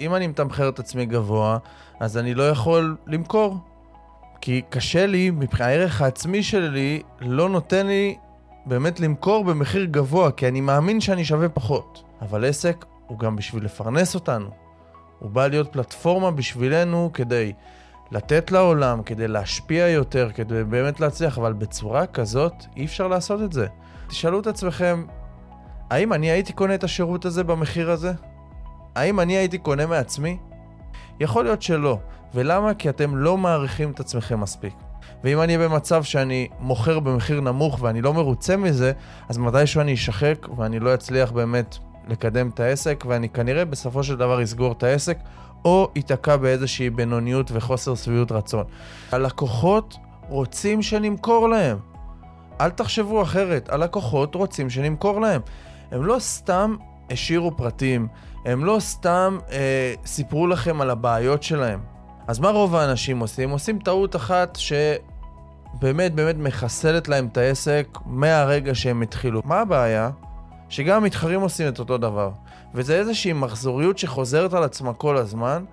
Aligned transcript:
אם 0.00 0.14
אני 0.14 0.26
מתמחר 0.26 0.68
את 0.68 0.78
עצמי 0.78 1.06
גבוה, 1.06 1.58
אז 2.00 2.16
אני 2.16 2.34
לא 2.34 2.48
יכול 2.48 2.96
למכור. 3.06 3.58
כי 4.40 4.62
קשה 4.68 5.06
לי, 5.06 5.30
מבחינת 5.30 5.60
הערך 5.60 6.02
העצמי 6.02 6.42
שלי, 6.42 7.02
לא 7.20 7.48
נותן 7.48 7.86
לי 7.86 8.16
באמת 8.66 9.00
למכור 9.00 9.44
במחיר 9.44 9.84
גבוה, 9.84 10.30
כי 10.30 10.48
אני 10.48 10.60
מאמין 10.60 11.00
שאני 11.00 11.24
שווה 11.24 11.48
פחות. 11.48 12.02
אבל 12.22 12.44
עסק 12.44 12.84
הוא 13.06 13.18
גם 13.18 13.36
בשביל 13.36 13.64
לפרנס 13.64 14.14
אותנו. 14.14 14.50
הוא 15.18 15.30
בא 15.30 15.46
להיות 15.46 15.72
פלטפורמה 15.72 16.30
בשבילנו 16.30 17.10
כדי 17.14 17.52
לתת 18.10 18.50
לעולם, 18.50 19.02
כדי 19.02 19.28
להשפיע 19.28 19.88
יותר, 19.88 20.30
כדי 20.34 20.64
באמת 20.64 21.00
להצליח, 21.00 21.38
אבל 21.38 21.52
בצורה 21.52 22.06
כזאת 22.06 22.54
אי 22.76 22.84
אפשר 22.84 23.08
לעשות 23.08 23.42
את 23.42 23.52
זה. 23.52 23.66
תשאלו 24.08 24.40
את 24.40 24.46
עצמכם, 24.46 25.04
האם 25.90 26.12
אני 26.12 26.30
הייתי 26.30 26.52
קונה 26.52 26.74
את 26.74 26.84
השירות 26.84 27.24
הזה 27.24 27.44
במחיר 27.44 27.90
הזה? 27.90 28.12
האם 28.94 29.20
אני 29.20 29.36
הייתי 29.36 29.58
קונה 29.58 29.86
מעצמי? 29.86 30.38
יכול 31.20 31.44
להיות 31.44 31.62
שלא. 31.62 31.98
ולמה? 32.34 32.74
כי 32.74 32.88
אתם 32.88 33.16
לא 33.16 33.36
מעריכים 33.36 33.90
את 33.90 34.00
עצמכם 34.00 34.40
מספיק. 34.40 34.74
ואם 35.24 35.40
אני 35.40 35.58
במצב 35.58 36.02
שאני 36.02 36.48
מוכר 36.60 37.00
במחיר 37.00 37.40
נמוך 37.40 37.78
ואני 37.82 38.02
לא 38.02 38.14
מרוצה 38.14 38.56
מזה, 38.56 38.92
אז 39.28 39.38
מתישהו 39.38 39.80
אני 39.80 39.94
אשחק 39.94 40.46
ואני 40.56 40.80
לא 40.80 40.94
אצליח 40.94 41.32
באמת 41.32 41.78
לקדם 42.08 42.48
את 42.48 42.60
העסק, 42.60 43.04
ואני 43.08 43.28
כנראה 43.28 43.64
בסופו 43.64 44.02
של 44.02 44.16
דבר 44.16 44.42
אסגור 44.42 44.72
את 44.72 44.82
העסק, 44.82 45.18
או 45.64 45.88
ייתקע 45.96 46.36
באיזושהי 46.36 46.90
בינוניות 46.90 47.50
וחוסר 47.52 47.94
שביעות 47.94 48.32
רצון. 48.32 48.64
הלקוחות 49.12 49.96
רוצים 50.28 50.82
שנמכור 50.82 51.48
להם. 51.48 51.78
אל 52.60 52.70
תחשבו 52.70 53.22
אחרת, 53.22 53.68
הלקוחות 53.68 54.34
רוצים 54.34 54.70
שנמכור 54.70 55.20
להם. 55.20 55.40
הם 55.90 56.04
לא 56.04 56.16
סתם 56.18 56.76
השאירו 57.10 57.56
פרטים, 57.56 58.08
הם 58.44 58.64
לא 58.64 58.76
סתם 58.80 59.38
אה, 59.52 59.94
סיפרו 60.06 60.46
לכם 60.46 60.80
על 60.80 60.90
הבעיות 60.90 61.42
שלהם. 61.42 61.80
אז 62.26 62.38
מה 62.38 62.50
רוב 62.50 62.76
האנשים 62.76 63.18
עושים? 63.18 63.50
עושים 63.50 63.78
טעות 63.78 64.16
אחת 64.16 64.58
שבאמת 64.60 66.14
באמת 66.14 66.36
מחסלת 66.38 67.08
להם 67.08 67.26
את 67.32 67.36
העסק 67.36 67.86
מהרגע 68.06 68.74
שהם 68.74 69.02
התחילו. 69.02 69.42
מה 69.44 69.60
הבעיה? 69.60 70.10
שגם 70.68 70.96
המתחרים 70.96 71.40
עושים 71.40 71.68
את 71.68 71.78
אותו 71.78 71.98
דבר. 71.98 72.30
וזה 72.74 72.96
איזושהי 72.96 73.32
מחזוריות 73.32 73.98
שחוזרת 73.98 74.54
על 74.54 74.62
עצמה 74.62 74.92
כל 74.92 75.16
הזמן, 75.16 75.64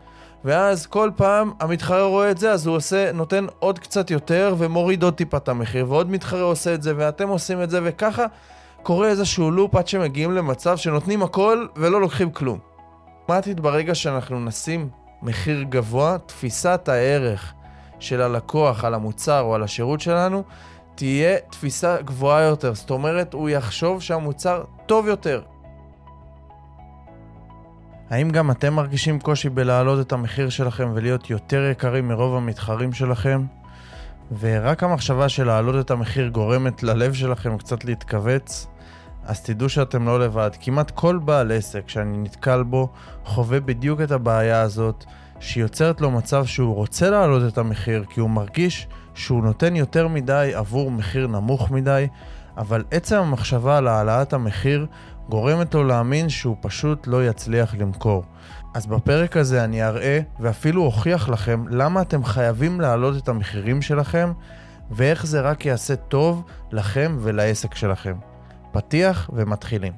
ואז 0.46 0.86
כל 0.86 1.12
פעם 1.16 1.52
המתחרה 1.60 2.04
רואה 2.04 2.32
את 2.32 2.38
זה, 2.38 2.52
אז 2.52 2.68
הוא 2.68 2.76
עושה, 2.76 3.12
נותן 3.12 3.46
עוד 3.60 3.80
קצת 3.80 4.12
יותר 4.12 4.56
ומוריד 4.58 5.04
עוד 5.04 5.14
טיפה 5.14 5.38
את 5.38 5.50
המחיר, 5.50 5.92
ועוד 5.92 6.12
מתחרה 6.12 6.42
עושה 6.42 6.74
את 6.74 6.84
זה, 6.84 6.94
ואתם 6.98 7.30
עושים 7.30 7.64
את 7.64 7.70
זה, 7.70 7.80
וככה 7.84 8.26
קורה 8.83 9.08
איזשהו 9.08 9.52
לופ 9.52 9.75
עד 9.75 9.88
שמגיעים 9.88 10.31
למצב 10.31 10.78
שנותנים 10.78 11.23
הכל 11.23 11.66
ולא 11.75 12.02
לוקחים 12.02 12.31
כלום. 12.31 12.59
אוטומטית 13.22 13.59
ברגע 13.59 13.95
שאנחנו 13.95 14.39
נשים 14.39 14.89
מחיר 15.22 15.64
גבוה, 15.64 16.17
תפיסת 16.25 16.89
הערך 16.89 17.53
של 18.00 18.22
הלקוח 18.22 18.83
על 18.83 18.94
המוצר 18.94 19.42
או 19.42 19.55
על 19.55 19.64
השירות 19.64 20.02
שלנו 20.02 20.44
תהיה 20.95 21.38
תפיסה 21.50 22.02
גבוהה 22.02 22.42
יותר. 22.42 22.73
זאת 22.73 22.89
אומרת, 22.89 23.33
הוא 23.33 23.50
יחשוב 23.50 24.02
שהמוצר 24.02 24.64
טוב 24.86 25.08
יותר. 25.08 25.42
האם 28.09 28.30
גם 28.30 28.52
אתם 28.52 28.73
מרגישים 28.73 29.20
קושי 29.20 29.50
בלהעלות 29.50 30.08
את 30.08 30.11
המחיר 30.11 30.50
שלכם 30.50 30.92
ולהיות 30.94 31.30
יותר 31.30 31.70
יקרים 31.72 32.08
מרוב 32.08 32.36
המתחרים 32.36 32.94
שלכם? 32.94 33.45
ורק 34.39 34.83
המחשבה 34.83 35.30
של 35.30 35.44
להעלות 35.47 35.86
את 35.86 35.92
המחיר 35.92 36.28
גורמת 36.28 36.83
ללב 36.83 37.14
שלכם 37.14 37.58
קצת 37.58 37.86
להתכווץ? 37.86 38.67
אז 39.25 39.42
תדעו 39.42 39.70
שאתם 39.70 40.06
לא 40.06 40.20
לבד. 40.20 40.50
כמעט 40.61 40.92
כל 40.92 41.20
בעל 41.25 41.52
עסק 41.52 41.89
שאני 41.89 42.17
נתקל 42.17 42.64
בו 42.64 42.89
חווה 43.25 43.59
בדיוק 43.59 44.02
את 44.02 44.11
הבעיה 44.11 44.61
הזאת, 44.61 45.05
שיוצרת 45.39 46.02
לו 46.02 46.11
מצב 46.11 46.45
שהוא 46.45 46.75
רוצה 46.75 47.09
להעלות 47.09 47.53
את 47.53 47.58
המחיר 47.58 48.05
כי 48.09 48.20
הוא 48.20 48.30
מרגיש 48.30 48.88
שהוא 49.16 49.44
נותן 49.44 49.75
יותר 49.75 50.08
מדי 50.08 50.52
עבור 50.55 50.92
מחיר 50.92 51.28
נמוך 51.28 51.72
מדי, 51.72 52.08
אבל 52.58 52.83
עצם 52.92 53.16
המחשבה 53.16 53.77
על 53.77 53.87
העלאת 53.87 54.33
המחיר 54.33 54.86
גורמת 55.30 55.76
לו 55.76 55.83
להאמין 55.83 56.30
שהוא 56.30 56.55
פשוט 56.61 57.08
לא 57.08 57.27
יצליח 57.27 57.76
למכור. 57.76 58.23
אז 58.77 58.86
בפרק 58.86 59.38
הזה 59.38 59.64
אני 59.64 59.83
אראה 59.83 60.20
ואפילו 60.39 60.83
אוכיח 60.83 61.30
לכם 61.30 61.67
למה 61.70 62.02
אתם 62.02 62.23
חייבים 62.23 62.82
להעלות 62.82 63.17
את 63.23 63.30
המחירים 63.30 63.82
שלכם 63.82 64.32
ואיך 64.92 65.26
זה 65.26 65.42
רק 65.42 65.65
יעשה 65.65 65.95
טוב 65.95 66.43
לכם 66.71 67.17
ולעסק 67.20 67.76
שלכם. 67.76 68.16
פתיח 68.71 69.30
ומתחילים. 69.33 69.93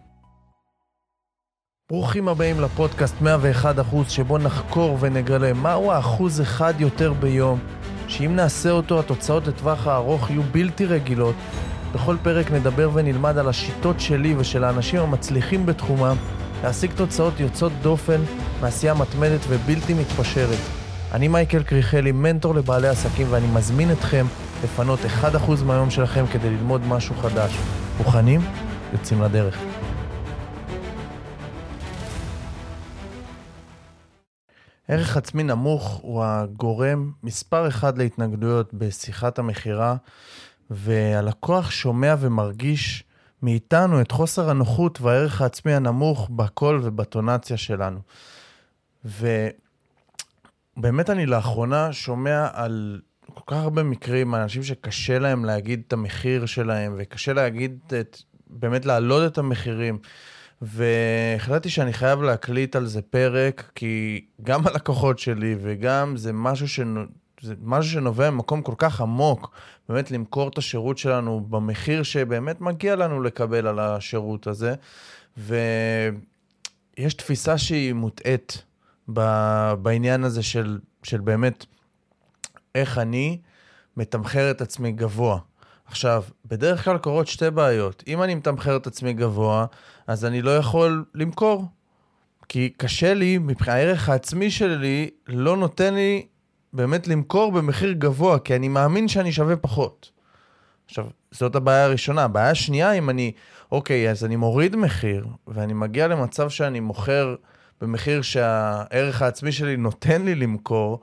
ברוכים 1.92 2.28
הבאים 2.28 2.62
לפודקאסט 2.62 3.16
101% 3.22 4.10
שבו 4.10 4.38
נחקור 4.38 4.98
ונגלה 5.00 5.54
מהו 5.54 5.92
האחוז 5.92 6.42
אחד 6.42 6.74
יותר 6.80 7.14
ביום, 7.14 7.60
שאם 8.08 8.36
נעשה 8.36 8.72
אותו 8.72 9.00
התוצאות 9.00 9.48
לטווח 9.48 9.88
הארוך 9.88 10.30
יהיו 10.30 10.44
בלתי 10.44 10.86
רגילות. 10.86 11.36
בכל 11.94 12.16
פרק 12.24 12.52
נדבר 12.52 12.90
ונלמד 12.94 13.38
על 13.38 13.50
השיטות 13.50 14.00
שלי 14.00 14.36
ושל 14.36 14.64
האנשים 14.64 15.00
המצליחים 15.02 15.66
בתחומם 15.66 16.16
להשיג 16.64 16.92
תוצאות 16.96 17.40
יוצאות 17.40 17.72
דופן 17.82 18.22
מעשייה 18.62 18.94
מתמדת 18.94 19.40
ובלתי 19.48 19.94
מתפשרת. 19.94 20.60
אני 21.12 21.28
מייקל 21.28 21.64
קריכלי, 21.64 22.12
מנטור 22.12 22.56
לבעלי 22.56 22.88
עסקים 22.88 23.28
ואני 23.30 23.48
מזמין 23.54 23.92
אתכם 23.92 24.26
לפנות 24.64 25.00
1% 25.22 25.64
מהיום 25.66 25.90
שלכם 25.90 26.26
כדי 26.34 26.50
ללמוד 26.50 26.82
משהו 26.88 27.16
חדש. 27.16 27.52
מוכנים? 27.98 28.42
יוצאים 28.94 29.22
לדרך. 29.22 29.58
ערך 34.88 35.18
עצמי 35.18 35.44
נמוך 35.44 36.00
הוא 36.04 36.24
הגורם 36.24 37.12
מספר 37.24 37.68
אחד 37.68 37.98
להתנגדויות 37.98 38.74
בשיחת 38.74 39.40
המכירה, 39.40 39.96
והלקוח 40.70 41.72
שומע 41.72 42.16
ומרגיש 42.20 43.04
מאיתנו 43.44 44.02
את 44.02 44.12
חוסר 44.12 44.50
הנוחות 44.50 45.02
והערך 45.02 45.42
העצמי 45.42 45.74
הנמוך 45.74 46.30
בקול 46.36 46.80
ובטונציה 46.84 47.58
שלנו. 47.58 48.00
ובאמת 50.78 51.10
אני 51.10 51.26
לאחרונה 51.26 51.94
שומע 51.94 52.48
על 52.54 53.02
כל 53.34 53.42
כך 53.48 53.58
הרבה 53.58 53.84
מקרים, 53.84 54.36
אנשים 54.36 54.64
שקשה 54.64 55.20
להם 55.20 55.46
להגיד 55.46 55.82
את 55.88 55.94
המחיר 55.94 56.46
שלהם, 56.46 56.96
וקשה 56.98 57.34
להגיד 57.34 57.80
את, 57.88 58.22
באמת 58.48 58.86
להעלות 58.86 59.32
את 59.32 59.38
המחירים. 59.38 59.98
והחלטתי 60.62 61.70
שאני 61.70 61.94
חייב 61.94 62.22
להקליט 62.22 62.76
על 62.76 62.86
זה 62.86 63.02
פרק, 63.02 63.72
כי 63.76 64.26
גם 64.44 64.68
הלקוחות 64.68 65.20
שלי 65.20 65.56
וגם 65.62 66.18
זה 66.18 66.34
משהו, 66.34 66.68
שנו, 66.68 67.02
זה 67.42 67.54
משהו 67.62 67.92
שנובע 67.92 68.30
ממקום 68.30 68.62
כל 68.62 68.74
כך 68.78 69.02
עמוק, 69.02 69.52
באמת 69.90 70.12
למכור 70.12 70.48
את 70.48 70.58
השירות 70.58 70.98
שלנו 70.98 71.46
במחיר 71.50 72.04
שבאמת 72.04 72.62
מגיע 72.62 72.96
לנו 72.96 73.22
לקבל 73.22 73.68
על 73.68 73.80
השירות 73.80 74.48
הזה. 74.48 74.76
ויש 75.38 77.14
תפיסה 77.14 77.58
שהיא 77.58 77.94
מוטעית 77.94 78.64
בעניין 79.82 80.24
הזה 80.24 80.44
של, 80.44 80.80
של 81.04 81.22
באמת 81.22 81.66
איך 82.76 82.98
אני 82.98 83.40
מתמחר 83.98 84.52
את 84.52 84.62
עצמי 84.62 84.92
גבוה. 84.92 85.40
עכשיו, 85.86 86.24
בדרך 86.46 86.84
כלל 86.84 86.98
קורות 86.98 87.28
שתי 87.28 87.52
בעיות. 87.52 88.04
אם 88.08 88.24
אני 88.24 88.36
מתמחר 88.36 88.76
את 88.76 88.88
עצמי 88.88 89.14
גבוה, 89.14 89.66
אז 90.08 90.26
אני 90.26 90.42
לא 90.42 90.58
יכול 90.58 91.06
למכור. 91.16 91.66
כי 92.50 92.70
קשה 92.78 93.14
לי, 93.14 93.38
מבחינת 93.38 93.70
הערך 93.70 94.10
העצמי 94.10 94.52
שלי, 94.52 95.10
לא 95.28 95.58
נותן 95.58 95.94
לי 95.94 96.28
באמת 96.74 97.08
למכור 97.08 97.52
במחיר 97.52 97.92
גבוה, 97.92 98.40
כי 98.40 98.56
אני 98.56 98.68
מאמין 98.68 99.08
שאני 99.08 99.32
שווה 99.32 99.56
פחות. 99.56 100.12
עכשיו, 100.86 101.08
זאת 101.32 101.56
הבעיה 101.56 101.86
הראשונה. 101.86 102.24
הבעיה 102.24 102.50
השנייה, 102.50 102.92
אם 102.92 103.10
אני, 103.10 103.32
אוקיי, 103.72 104.12
אז 104.12 104.26
אני 104.26 104.36
מוריד 104.36 104.76
מחיר, 104.76 105.28
ואני 105.48 105.74
מגיע 105.74 106.08
למצב 106.08 106.50
שאני 106.50 106.80
מוכר 106.80 107.36
במחיר 107.82 108.22
שהערך 108.22 109.22
העצמי 109.22 109.52
שלי 109.52 109.78
נותן 109.78 110.22
לי 110.22 110.36
למכור, 110.36 111.02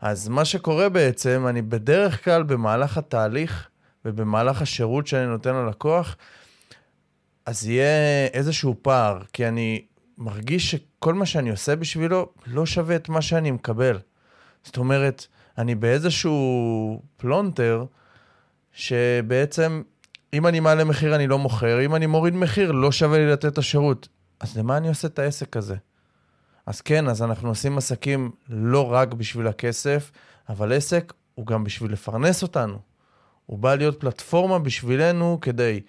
אז 0.00 0.28
מה 0.28 0.44
שקורה 0.44 0.88
בעצם, 0.88 1.44
אני 1.48 1.62
בדרך 1.62 2.24
כלל 2.24 2.42
במהלך 2.42 2.98
התהליך 2.98 3.68
ובמהלך 4.04 4.62
השירות 4.62 5.06
שאני 5.06 5.26
נותן 5.26 5.54
ללקוח, 5.54 6.16
אז 7.46 7.66
יהיה 7.66 8.26
איזשהו 8.32 8.76
פער, 8.82 9.18
כי 9.32 9.48
אני 9.48 9.84
מרגיש 10.18 10.70
שכל 10.70 11.14
מה 11.14 11.26
שאני 11.26 11.50
עושה 11.50 11.76
בשבילו 11.76 12.28
לא 12.46 12.66
שווה 12.66 12.96
את 12.96 13.08
מה 13.08 13.22
שאני 13.22 13.50
מקבל. 13.50 13.98
זאת 14.66 14.76
אומרת, 14.76 15.26
אני 15.58 15.74
באיזשהו 15.74 17.02
פלונטר, 17.16 17.84
שבעצם, 18.72 19.82
אם 20.32 20.46
אני 20.46 20.60
מעלה 20.60 20.84
מחיר 20.84 21.14
אני 21.14 21.26
לא 21.26 21.38
מוכר, 21.38 21.84
אם 21.84 21.94
אני 21.94 22.06
מוריד 22.06 22.34
מחיר 22.34 22.72
לא 22.72 22.92
שווה 22.92 23.18
לי 23.18 23.26
לתת 23.26 23.44
את 23.44 23.58
השירות. 23.58 24.08
אז 24.40 24.58
למה 24.58 24.76
אני 24.76 24.88
עושה 24.88 25.08
את 25.08 25.18
העסק 25.18 25.56
הזה? 25.56 25.76
אז 26.66 26.80
כן, 26.80 27.08
אז 27.08 27.22
אנחנו 27.22 27.48
עושים 27.48 27.78
עסקים 27.78 28.30
לא 28.48 28.92
רק 28.92 29.14
בשביל 29.14 29.46
הכסף, 29.46 30.10
אבל 30.48 30.72
עסק 30.72 31.12
הוא 31.34 31.46
גם 31.46 31.64
בשביל 31.64 31.92
לפרנס 31.92 32.42
אותנו. 32.42 32.78
הוא 33.46 33.58
בא 33.58 33.74
להיות 33.74 34.00
פלטפורמה 34.00 34.58
בשבילנו 34.58 35.38
כדי 35.40 35.80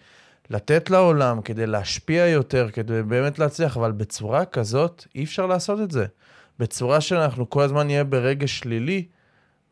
לתת 0.49 0.89
לעולם, 0.89 1.41
כדי 1.41 1.67
להשפיע 1.67 2.27
יותר, 2.27 2.69
כדי 2.71 3.03
באמת 3.03 3.39
להצליח, 3.39 3.77
אבל 3.77 3.91
בצורה 3.91 4.45
כזאת 4.45 5.05
אי 5.15 5.23
אפשר 5.23 5.45
לעשות 5.45 5.79
את 5.81 5.91
זה. 5.91 6.05
בצורה 6.59 7.01
שאנחנו 7.01 7.49
כל 7.49 7.61
הזמן 7.61 7.87
נהיה 7.87 8.03
ברגש 8.03 8.59
שלילי 8.59 9.05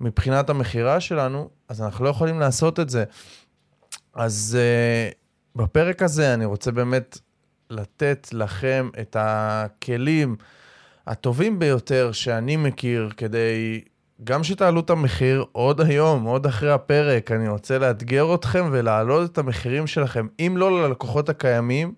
מבחינת 0.02 0.50
המכירה 0.50 1.00
שלנו, 1.00 1.50
אז 1.70 1.82
אנחנו 1.82 2.06
לא 2.06 2.10
יכולים 2.10 2.40
לעשות 2.40 2.80
את 2.80 2.90
זה. 2.90 3.04
אז 4.14 4.58
uh, 4.58 5.16
בפרק 5.56 6.02
הזה 6.02 6.34
אני 6.34 6.46
רוצה 6.46 6.72
באמת 6.72 7.20
לתת 7.70 8.28
לכם 8.34 8.90
את 9.02 9.16
הכלים 9.20 10.36
הטובים 11.08 11.60
ביותר 11.60 12.12
שאני 12.12 12.56
מכיר 12.56 13.10
כדי 13.18 13.82
גם 14.24 14.44
שתעלו 14.44 14.80
את 14.80 14.90
המחיר 14.90 15.46
עוד 15.52 15.82
היום, 15.82 16.24
עוד 16.24 16.46
אחרי 16.46 16.72
הפרק. 16.72 17.32
אני 17.32 17.50
רוצה 17.50 17.80
לאתגר 17.80 18.36
אתכם 18.36 18.70
ולהעלות 18.72 19.32
את 19.32 19.38
המחירים 19.38 19.88
שלכם, 19.88 20.28
אם 20.40 20.56
לא 20.58 20.84
ללקוחות 20.84 21.30
הקיימים, 21.30 21.94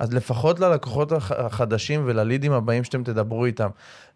אז 0.00 0.12
לפחות 0.14 0.60
ללקוחות 0.60 1.12
החדשים 1.12 2.02
וללידים 2.06 2.52
הבאים 2.52 2.84
שאתם 2.84 3.04
תדברו 3.04 3.46
איתם. 3.46 3.68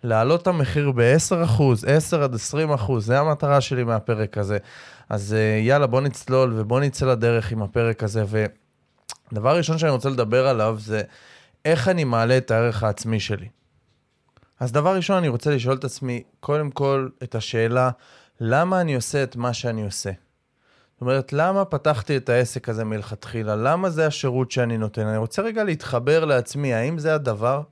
להעלות 0.04 0.42
את 0.42 0.46
המחיר 0.46 0.90
ב-10%, 0.90 1.62
10 1.86 2.22
עד 2.22 2.34
20%, 2.34 2.38
זה 2.98 3.20
המטרה 3.20 3.60
שלי 3.60 3.84
מהפרק 3.84 4.38
הזה. 4.38 4.58
אז 5.08 5.34
אה, 5.34 5.58
יאללה, 5.62 5.86
בוא 5.86 6.00
נצלול 6.00 6.52
ובוא 6.56 6.80
נצא 6.80 7.06
לדרך 7.06 7.52
עם 7.52 7.62
הפרק 7.62 8.02
הזה. 8.02 8.24
ודבר 9.32 9.56
ראשון 9.56 9.78
שאני 9.78 9.92
רוצה 9.92 10.08
לדבר 10.08 10.48
עליו 10.48 10.76
זה 10.78 11.02
איך 11.64 11.88
אני 11.88 12.04
מעלה 12.04 12.36
את 12.36 12.50
הערך 12.50 12.82
העצמי 12.82 13.20
שלי. 13.20 13.48
אז 14.60 14.72
דבר 14.72 14.96
ראשון, 14.96 15.16
אני 15.16 15.28
רוצה 15.28 15.50
לשאול 15.50 15.76
את 15.76 15.84
עצמי, 15.84 16.22
קודם 16.40 16.70
כל, 16.70 17.08
את 17.22 17.34
השאלה, 17.34 17.90
למה 18.40 18.80
אני 18.80 18.94
עושה 18.94 19.22
את 19.22 19.36
מה 19.36 19.52
שאני 19.52 19.84
עושה? 19.84 20.10
אומרת, 21.04 21.32
למה 21.32 21.64
פתחתי 21.64 22.16
את 22.16 22.28
העסק 22.28 22.68
הזה 22.68 22.84
מלכתחילה? 22.84 23.56
למה 23.56 23.90
זה 23.90 24.06
השירות 24.06 24.50
שאני 24.50 24.78
נותן? 24.78 25.06
אני 25.06 25.16
רוצה 25.16 25.42
רגע 25.42 25.64
להתחבר 25.64 26.24
לעצמי, 26.24 26.74
האם 26.74 26.98
זה 26.98 27.14
הדבר? 27.14 27.62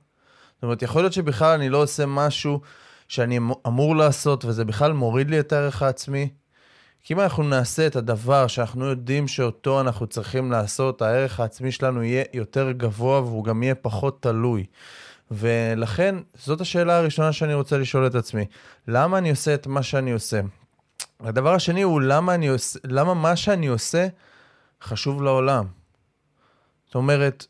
זאת 0.55 0.63
אומרת, 0.63 0.81
יכול 0.81 1.01
להיות 1.01 1.13
שבכלל 1.13 1.53
אני 1.53 1.69
לא 1.69 1.77
עושה 1.77 2.05
משהו 2.05 2.61
שאני 3.07 3.37
אמ-, 3.37 3.51
אמור 3.67 3.95
לעשות, 3.95 4.45
וזה 4.45 4.65
בכלל 4.65 4.93
מוריד 4.93 5.29
לי 5.29 5.39
את 5.39 5.53
הערך 5.53 5.81
העצמי. 5.81 6.29
כי 7.03 7.13
אם 7.13 7.19
אנחנו 7.19 7.43
נעשה 7.43 7.87
את 7.87 7.95
הדבר 7.95 8.47
שאנחנו 8.47 8.85
יודעים 8.85 9.27
שאותו 9.27 9.81
אנחנו 9.81 10.07
צריכים 10.07 10.51
לעשות, 10.51 11.01
הערך 11.01 11.39
העצמי 11.39 11.71
שלנו 11.71 12.03
יהיה 12.03 12.23
יותר 12.33 12.71
גבוה 12.71 13.21
והוא 13.21 13.43
גם 13.43 13.63
יהיה 13.63 13.75
פחות 13.75 14.21
תלוי. 14.21 14.65
ולכן, 15.31 16.15
זאת 16.33 16.61
השאלה 16.61 16.97
הראשונה 16.97 17.31
שאני 17.31 17.53
רוצה 17.53 17.77
לשאול 17.77 18.07
את 18.07 18.15
עצמי. 18.15 18.45
למה 18.87 19.17
אני 19.17 19.29
עושה 19.29 19.53
את 19.53 19.67
מה 19.67 19.83
שאני 19.83 20.11
עושה? 20.11 20.39
הדבר 21.23 21.53
השני 21.53 21.81
הוא 21.81 22.01
למה, 22.01 22.35
אני 22.35 22.47
עושה, 22.47 22.79
למה 22.83 23.13
מה 23.13 23.35
שאני 23.35 23.67
עושה 23.67 24.07
חשוב 24.81 25.21
לעולם. 25.21 25.65
זאת 26.85 26.95
אומרת, 26.95 27.45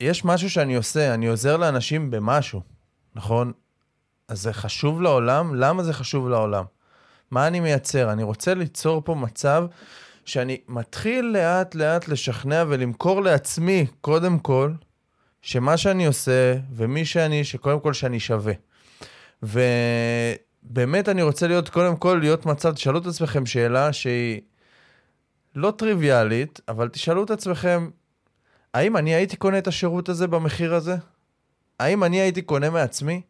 יש 0.00 0.24
משהו 0.24 0.50
שאני 0.50 0.76
עושה, 0.76 1.14
אני 1.14 1.26
עוזר 1.26 1.56
לאנשים 1.56 2.10
במשהו, 2.10 2.60
נכון? 3.14 3.52
אז 4.28 4.42
זה 4.42 4.52
חשוב 4.52 5.02
לעולם? 5.02 5.54
למה 5.54 5.82
זה 5.82 5.92
חשוב 5.92 6.28
לעולם? 6.28 6.64
מה 7.30 7.46
אני 7.46 7.60
מייצר? 7.60 8.12
אני 8.12 8.22
רוצה 8.22 8.54
ליצור 8.54 9.02
פה 9.04 9.14
מצב 9.14 9.64
שאני 10.24 10.60
מתחיל 10.68 11.24
לאט 11.24 11.74
לאט 11.74 12.08
לשכנע 12.08 12.64
ולמכור 12.68 13.22
לעצמי, 13.22 13.86
קודם 14.00 14.38
כל, 14.38 14.72
שמה 15.42 15.76
שאני 15.76 16.06
עושה 16.06 16.54
ומי 16.72 17.04
שאני, 17.04 17.44
שקודם 17.44 17.80
כל 17.80 17.92
שאני 17.92 18.20
שווה. 18.20 18.52
ובאמת 20.64 21.08
אני 21.08 21.22
רוצה 21.22 21.46
להיות, 21.46 21.68
קודם 21.68 21.96
כל, 21.96 22.18
להיות 22.20 22.46
מצב, 22.46 22.74
תשאלו 22.74 22.98
את 22.98 23.06
עצמכם 23.06 23.46
שאלה 23.46 23.92
שהיא 23.92 24.40
לא 25.54 25.70
טריוויאלית, 25.70 26.60
אבל 26.68 26.88
תשאלו 26.88 27.24
את 27.24 27.30
עצמכם, 27.30 27.90
האם 28.74 28.96
אני 28.96 29.14
הייתי 29.14 29.36
קונה 29.36 29.58
את 29.58 29.66
השירות 29.66 30.08
הזה 30.08 30.26
במחיר 30.26 30.74
הזה? 30.74 30.96
האם 31.78 32.04
אני 32.04 32.20
הייתי 32.20 32.42
קונה 32.42 32.70
מעצמי? 32.70 33.22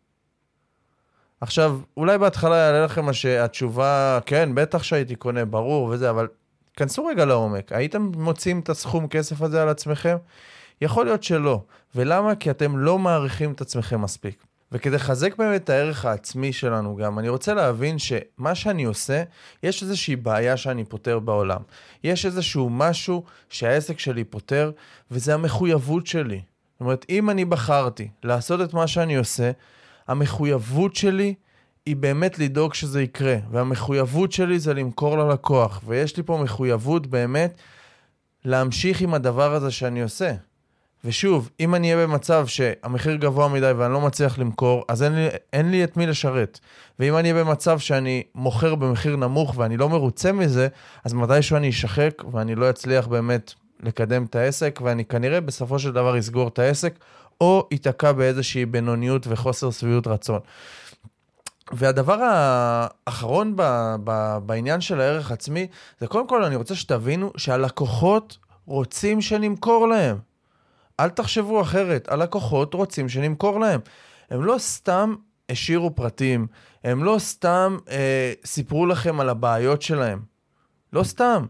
עכשיו, 1.41 1.81
אולי 1.97 2.19
בהתחלה 2.19 2.57
יעלה 2.57 2.85
לכם 2.85 3.07
התשובה, 3.41 4.19
כן, 4.27 4.55
בטח 4.55 4.83
שהייתי 4.83 5.17
קונה, 5.17 5.45
ברור 5.45 5.85
וזה, 5.87 6.11
אבל 6.11 6.29
כנסו 6.77 7.07
רגע 7.07 7.25
לעומק. 7.25 7.73
הייתם 7.73 8.03
מוצאים 8.03 8.61
את 8.61 8.69
הסכום 8.69 9.09
כסף 9.09 9.43
הזה 9.43 9.63
על 9.63 9.69
עצמכם? 9.69 10.17
יכול 10.81 11.05
להיות 11.05 11.23
שלא. 11.23 11.63
ולמה? 11.95 12.35
כי 12.35 12.51
אתם 12.51 12.79
לא 12.79 12.99
מעריכים 12.99 13.53
את 13.53 13.61
עצמכם 13.61 14.03
מספיק. 14.03 14.45
וכדי 14.73 14.97
לחזק 14.97 15.37
באמת 15.37 15.65
את 15.65 15.71
הערך 15.71 16.05
העצמי 16.05 16.53
שלנו 16.53 16.97
גם, 16.97 17.19
אני 17.19 17.29
רוצה 17.29 17.55
להבין 17.55 17.99
שמה 17.99 18.55
שאני 18.55 18.85
עושה, 18.85 19.23
יש 19.63 19.83
איזושהי 19.83 20.17
בעיה 20.17 20.57
שאני 20.57 20.85
פותר 20.85 21.19
בעולם. 21.19 21.61
יש 22.05 22.27
איזשהו 22.27 22.71
משהו 22.71 23.25
שהעסק 23.49 23.99
שלי 23.99 24.25
פותר, 24.25 24.71
וזה 25.11 25.35
המחויבות 25.35 26.07
שלי. 26.07 26.41
זאת 26.73 26.81
אומרת, 26.81 27.07
אם 27.11 27.31
אני 27.31 27.45
בחרתי 27.45 28.09
לעשות 28.23 28.61
את 28.61 28.75
מה 28.75 28.87
שאני 28.87 29.17
עושה, 29.17 29.51
המחויבות 30.09 30.97
שלי 30.97 31.35
היא 31.87 31.97
באמת 31.97 32.39
לדאוג 32.39 32.75
שזה 32.75 33.03
יקרה. 33.03 33.37
והמחויבות 33.51 34.33
שלי 34.33 34.59
זה 34.59 34.75
למכור 34.75 35.19
ללקוח. 35.19 35.81
ויש 35.87 36.17
לי 36.17 36.23
פה 36.23 36.41
מחויבות 36.43 37.07
באמת 37.07 37.61
להמשיך 38.45 39.01
עם 39.01 39.15
הדבר 39.15 39.55
הזה 39.55 39.71
שאני 39.71 40.03
עושה. 40.03 40.33
ושוב, 41.05 41.51
אם 41.61 41.75
אני 41.75 41.95
אהיה 41.95 42.07
במצב 42.07 42.47
שהמחיר 42.47 43.17
גבוה 43.17 43.49
מדי 43.49 43.73
ואני 43.77 43.93
לא 43.93 44.01
מצליח 44.01 44.39
למכור, 44.39 44.85
אז 44.89 45.03
אין 45.03 45.15
לי, 45.15 45.29
אין 45.53 45.71
לי 45.71 45.85
את 45.85 45.97
מי 45.97 46.07
לשרת. 46.07 46.59
ואם 46.99 47.17
אני 47.17 47.33
אהיה 47.33 47.45
במצב 47.45 47.79
שאני 47.79 48.23
מוכר 48.35 48.75
במחיר 48.75 49.17
נמוך 49.17 49.55
ואני 49.57 49.77
לא 49.77 49.89
מרוצה 49.89 50.33
מזה, 50.33 50.69
אז 51.05 51.13
מתישהו 51.13 51.57
אני 51.57 51.69
אשחק 51.69 52.23
ואני 52.33 52.55
לא 52.55 52.71
אצליח 52.71 53.07
באמת 53.07 53.55
לקדם 53.83 54.25
את 54.25 54.35
העסק, 54.37 54.81
ואני 54.83 55.05
כנראה 55.05 55.41
בסופו 55.41 55.79
של 55.79 55.93
דבר 55.93 56.19
אסגור 56.19 56.49
את 56.49 56.59
העסק, 56.59 56.99
או 57.41 57.69
ייתקע 57.71 58.13
באיזושהי 58.13 58.67
בינוניות 58.67 59.27
וחוסר 59.29 59.71
שביעות 59.71 60.07
רצון. 60.07 60.41
והדבר 61.73 62.19
האחרון 62.23 63.57
ב, 63.57 63.63
ב, 64.05 64.39
בעניין 64.47 64.81
של 64.81 65.01
הערך 65.01 65.31
עצמי, 65.31 65.67
זה 66.01 66.07
קודם 66.07 66.29
כל 66.29 66.45
אני 66.45 66.57
רוצה 66.57 66.75
שתבינו 66.75 67.33
שהלקוחות 67.37 68.39
רוצים 68.67 69.21
שנמכור 69.21 69.89
להם. 69.89 70.30
אל 71.01 71.09
תחשבו 71.09 71.61
אחרת, 71.61 72.09
הלקוחות 72.09 72.75
רוצים 72.75 73.09
שנמכור 73.09 73.61
להם. 73.61 73.81
הם 74.31 74.45
לא 74.45 74.59
סתם 74.59 75.15
השאירו 75.49 75.95
פרטים, 75.95 76.47
הם 76.85 77.05
לא 77.05 77.17
סתם 77.19 77.77
אה, 77.91 78.33
סיפרו 78.45 78.87
לכם 78.87 79.21
על 79.21 79.29
הבעיות 79.29 79.83
שלהם. 79.83 80.19
לא 80.93 81.03
סתם. 81.03 81.45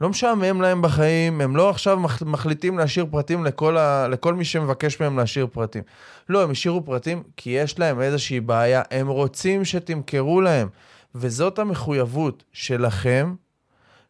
לא 0.00 0.08
משעמם 0.08 0.62
להם 0.62 0.82
בחיים, 0.82 1.40
הם 1.40 1.56
לא 1.56 1.70
עכשיו 1.70 2.00
מחליטים 2.26 2.78
להשאיר 2.78 3.06
פרטים 3.10 3.44
לכל, 3.44 3.76
ה... 3.76 4.08
לכל 4.08 4.34
מי 4.34 4.44
שמבקש 4.44 5.00
מהם 5.00 5.18
להשאיר 5.18 5.46
פרטים. 5.52 5.82
לא, 6.28 6.42
הם 6.42 6.50
השאירו 6.50 6.84
פרטים 6.84 7.22
כי 7.36 7.50
יש 7.50 7.78
להם 7.78 8.00
איזושהי 8.00 8.40
בעיה, 8.40 8.82
הם 8.90 9.08
רוצים 9.08 9.64
שתמכרו 9.64 10.40
להם. 10.40 10.68
וזאת 11.14 11.58
המחויבות 11.58 12.44
שלכם 12.52 13.34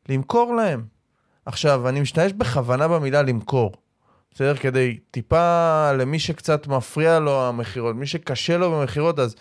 למכור 0.09 0.55
להם. 0.55 0.85
עכשיו, 1.47 1.88
אני 1.88 2.00
משתמש 2.00 2.33
בכוונה 2.33 2.88
במילה 2.88 3.23
למכור. 3.23 3.73
בסדר? 4.37 4.57
כדי 4.57 4.99
טיפה 5.11 5.93
למי 5.93 6.19
שקצת 6.19 6.66
מפריע 6.66 7.19
לו 7.19 7.49
המכירות, 7.49 7.97
מי 7.97 8.07
שקשה 8.07 8.59
לו 8.59 8.73
במכירות, 8.73 9.19
אז 9.19 9.37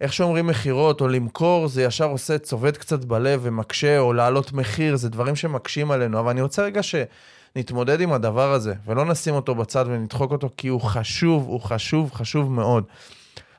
איך 0.00 0.12
שאומרים 0.12 0.46
מכירות 0.46 1.00
או 1.00 1.08
למכור, 1.08 1.68
זה 1.68 1.82
ישר 1.82 2.04
עושה, 2.04 2.38
צובט 2.38 2.76
קצת 2.76 3.04
בלב 3.04 3.40
ומקשה, 3.42 3.98
או 3.98 4.12
להעלות 4.12 4.52
מחיר, 4.52 4.96
זה 4.96 5.08
דברים 5.08 5.36
שמקשים 5.36 5.90
עלינו. 5.90 6.20
אבל 6.20 6.30
אני 6.30 6.40
רוצה 6.40 6.62
רגע 6.62 6.80
שנתמודד 6.82 8.00
עם 8.00 8.12
הדבר 8.12 8.52
הזה, 8.52 8.74
ולא 8.86 9.04
נשים 9.04 9.34
אותו 9.34 9.54
בצד 9.54 9.84
ונדחוק 9.88 10.32
אותו, 10.32 10.50
כי 10.56 10.68
הוא 10.68 10.80
חשוב, 10.80 11.46
הוא 11.46 11.60
חשוב, 11.60 12.12
חשוב 12.12 12.52
מאוד. 12.52 12.84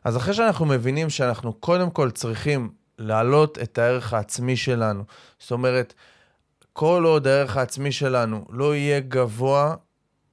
אז 0.03 0.17
אחרי 0.17 0.33
שאנחנו 0.33 0.65
מבינים 0.65 1.09
שאנחנו 1.09 1.53
קודם 1.53 1.89
כל 1.89 2.11
צריכים 2.11 2.69
להעלות 2.99 3.57
את 3.57 3.77
הערך 3.77 4.13
העצמי 4.13 4.57
שלנו, 4.57 5.03
זאת 5.39 5.51
אומרת, 5.51 5.93
כל 6.73 7.03
עוד 7.05 7.27
הערך 7.27 7.57
העצמי 7.57 7.91
שלנו 7.91 8.45
לא 8.49 8.75
יהיה 8.75 8.99
גבוה, 8.99 9.75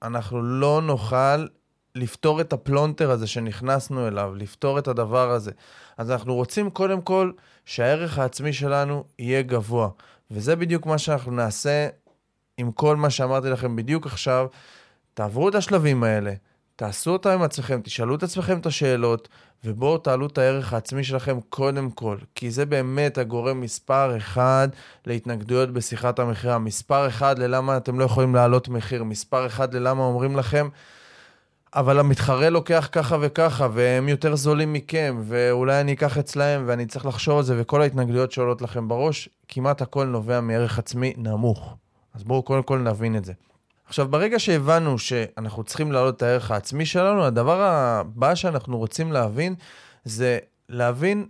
אנחנו 0.02 0.42
לא 0.42 0.82
נוכל 0.82 1.46
לפתור 1.94 2.40
את 2.40 2.52
הפלונטר 2.52 3.10
הזה 3.10 3.26
שנכנסנו 3.26 4.08
אליו, 4.08 4.34
לפתור 4.34 4.78
את 4.78 4.88
הדבר 4.88 5.30
הזה. 5.30 5.50
אז 5.96 6.10
אנחנו 6.10 6.34
רוצים 6.34 6.70
קודם 6.70 7.00
כל 7.00 7.32
שהערך 7.64 8.18
העצמי 8.18 8.52
שלנו 8.52 9.04
יהיה 9.18 9.42
גבוה. 9.42 9.88
וזה 10.30 10.56
בדיוק 10.56 10.86
מה 10.86 10.98
שאנחנו 10.98 11.32
נעשה 11.32 11.88
עם 12.58 12.72
כל 12.72 12.96
מה 12.96 13.10
שאמרתי 13.10 13.48
לכם 13.48 13.76
בדיוק 13.76 14.06
עכשיו. 14.06 14.46
תעברו 15.14 15.48
את 15.48 15.54
השלבים 15.54 16.04
האלה, 16.04 16.32
תעשו 16.76 17.10
אותם 17.10 17.30
עם 17.30 17.42
עצמכם, 17.42 17.80
תשאלו 17.84 18.14
את 18.14 18.22
עצמכם 18.22 18.58
את 18.58 18.66
השאלות, 18.66 19.28
ובואו 19.64 19.98
תעלו 19.98 20.26
את 20.26 20.38
הערך 20.38 20.72
העצמי 20.72 21.04
שלכם 21.04 21.38
קודם 21.48 21.90
כל, 21.90 22.16
כי 22.34 22.50
זה 22.50 22.66
באמת 22.66 23.18
הגורם 23.18 23.60
מספר 23.60 24.16
אחד 24.16 24.68
להתנגדויות 25.06 25.70
בשיחת 25.72 26.18
המכירה, 26.18 26.58
מספר 26.58 27.08
אחד 27.08 27.38
ללמה 27.38 27.76
אתם 27.76 27.98
לא 27.98 28.04
יכולים 28.04 28.34
להעלות 28.34 28.68
מחיר, 28.68 29.04
מספר 29.04 29.46
אחד 29.46 29.74
ללמה 29.74 30.02
אומרים 30.02 30.36
לכם, 30.36 30.68
אבל 31.74 31.98
המתחרה 31.98 32.50
לוקח 32.50 32.88
ככה 32.92 33.16
וככה, 33.20 33.68
והם 33.72 34.08
יותר 34.08 34.36
זולים 34.36 34.72
מכם, 34.72 35.22
ואולי 35.24 35.80
אני 35.80 35.92
אקח 35.92 36.18
אצלהם, 36.18 36.64
ואני 36.66 36.86
צריך 36.86 37.06
לחשוב 37.06 37.38
על 37.38 37.44
זה, 37.44 37.54
וכל 37.60 37.82
ההתנגדויות 37.82 38.32
שעולות 38.32 38.62
לכם 38.62 38.88
בראש, 38.88 39.28
כמעט 39.48 39.82
הכל 39.82 40.06
נובע 40.06 40.40
מערך 40.40 40.78
עצמי 40.78 41.12
נמוך. 41.16 41.76
אז 42.14 42.24
בואו 42.24 42.42
קודם 42.42 42.62
כל 42.62 42.78
נבין 42.78 43.16
את 43.16 43.24
זה. 43.24 43.32
עכשיו, 43.86 44.08
ברגע 44.08 44.38
שהבנו 44.38 44.98
שאנחנו 44.98 45.64
צריכים 45.64 45.92
להעלות 45.92 46.16
את 46.16 46.22
הערך 46.22 46.50
העצמי 46.50 46.86
שלנו, 46.86 47.24
הדבר 47.24 47.62
הבא 47.62 48.34
שאנחנו 48.34 48.78
רוצים 48.78 49.12
להבין 49.12 49.54
זה 50.04 50.38
להבין 50.68 51.26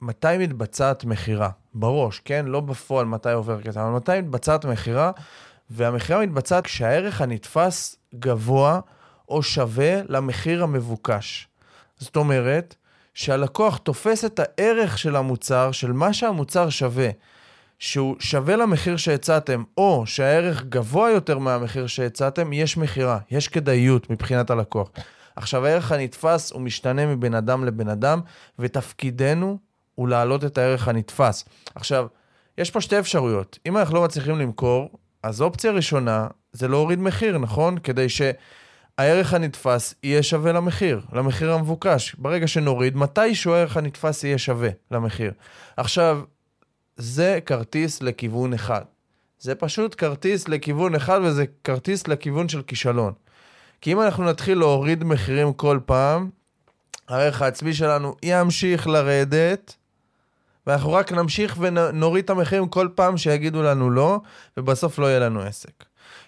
מתי 0.00 0.38
מתבצעת 0.38 1.04
מכירה, 1.04 1.50
בראש, 1.74 2.20
כן? 2.24 2.46
לא 2.46 2.60
בפועל 2.60 3.06
מתי 3.06 3.32
עובר 3.32 3.62
כסף, 3.62 3.76
אבל 3.76 3.90
מתי 3.90 4.20
מתבצעת 4.20 4.64
מכירה, 4.64 5.10
והמכירה 5.70 6.26
מתבצעת 6.26 6.64
כשהערך 6.64 7.20
הנתפס 7.20 7.96
גבוה 8.14 8.80
או 9.28 9.42
שווה 9.42 10.00
למחיר 10.08 10.62
המבוקש. 10.62 11.48
זאת 11.98 12.16
אומרת, 12.16 12.74
שהלקוח 13.14 13.76
תופס 13.76 14.24
את 14.24 14.40
הערך 14.42 14.98
של 14.98 15.16
המוצר, 15.16 15.72
של 15.72 15.92
מה 15.92 16.12
שהמוצר 16.12 16.68
שווה, 16.68 17.08
שהוא 17.78 18.16
שווה 18.18 18.56
למחיר 18.56 18.96
שהצעתם, 18.96 19.62
או 19.76 20.02
שהערך 20.06 20.64
גבוה 20.64 21.10
יותר 21.10 21.38
מהמחיר 21.38 21.86
שהצעתם, 21.86 22.52
יש 22.52 22.76
מכירה, 22.76 23.18
יש 23.30 23.48
כדאיות 23.48 24.10
מבחינת 24.10 24.50
הלקוח. 24.50 24.90
עכשיו, 25.36 25.66
הערך 25.66 25.92
הנתפס 25.92 26.52
הוא 26.52 26.60
משתנה 26.60 27.06
מבין 27.06 27.34
אדם 27.34 27.64
לבן 27.64 27.88
אדם, 27.88 28.20
ותפקידנו 28.58 29.58
הוא 29.94 30.08
להעלות 30.08 30.44
את 30.44 30.58
הערך 30.58 30.88
הנתפס. 30.88 31.44
עכשיו, 31.74 32.06
יש 32.58 32.70
פה 32.70 32.80
שתי 32.80 32.98
אפשרויות. 32.98 33.58
אם 33.66 33.76
אנחנו 33.76 33.94
לא 33.94 34.04
מצליחים 34.04 34.38
למכור, 34.38 34.90
אז 35.22 35.42
אופציה 35.42 35.72
ראשונה 35.72 36.26
זה 36.52 36.68
להוריד 36.68 36.98
מחיר, 36.98 37.38
נכון? 37.38 37.78
כדי 37.78 38.06
שהערך 38.08 39.34
הנתפס 39.34 39.94
יהיה 40.02 40.22
שווה 40.22 40.52
למחיר, 40.52 41.00
למחיר 41.12 41.52
המבוקש. 41.52 42.14
ברגע 42.18 42.46
שנוריד, 42.46 42.96
מתישהו 42.96 43.52
הערך 43.52 43.76
הנתפס 43.76 44.24
יהיה 44.24 44.38
שווה 44.38 44.68
למחיר. 44.90 45.32
עכשיו, 45.76 46.20
זה 46.96 47.38
כרטיס 47.46 48.02
לכיוון 48.02 48.52
אחד. 48.52 48.82
זה 49.38 49.54
פשוט 49.54 49.94
כרטיס 49.98 50.48
לכיוון 50.48 50.94
אחד 50.94 51.20
וזה 51.24 51.44
כרטיס 51.64 52.08
לכיוון 52.08 52.48
של 52.48 52.62
כישלון. 52.62 53.12
כי 53.80 53.92
אם 53.92 54.00
אנחנו 54.00 54.24
נתחיל 54.24 54.58
להוריד 54.58 55.04
מחירים 55.04 55.52
כל 55.52 55.78
פעם, 55.86 56.30
הערך 57.08 57.42
העצמי 57.42 57.74
שלנו 57.74 58.14
ימשיך 58.22 58.86
לרדת, 58.86 59.76
ואנחנו 60.66 60.92
רק 60.92 61.12
נמשיך 61.12 61.56
ונוריד 61.60 62.24
את 62.24 62.30
המחירים 62.30 62.68
כל 62.68 62.88
פעם 62.94 63.16
שיגידו 63.16 63.62
לנו 63.62 63.90
לא, 63.90 64.20
ובסוף 64.56 64.98
לא 64.98 65.06
יהיה 65.06 65.18
לנו 65.18 65.40
עסק. 65.40 65.84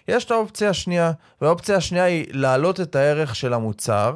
יש 0.07 0.25
את 0.25 0.31
האופציה 0.31 0.69
השנייה, 0.69 1.11
והאופציה 1.41 1.75
השנייה 1.75 2.03
היא 2.03 2.25
להעלות 2.31 2.79
את 2.79 2.95
הערך 2.95 3.35
של 3.35 3.53
המוצר, 3.53 4.15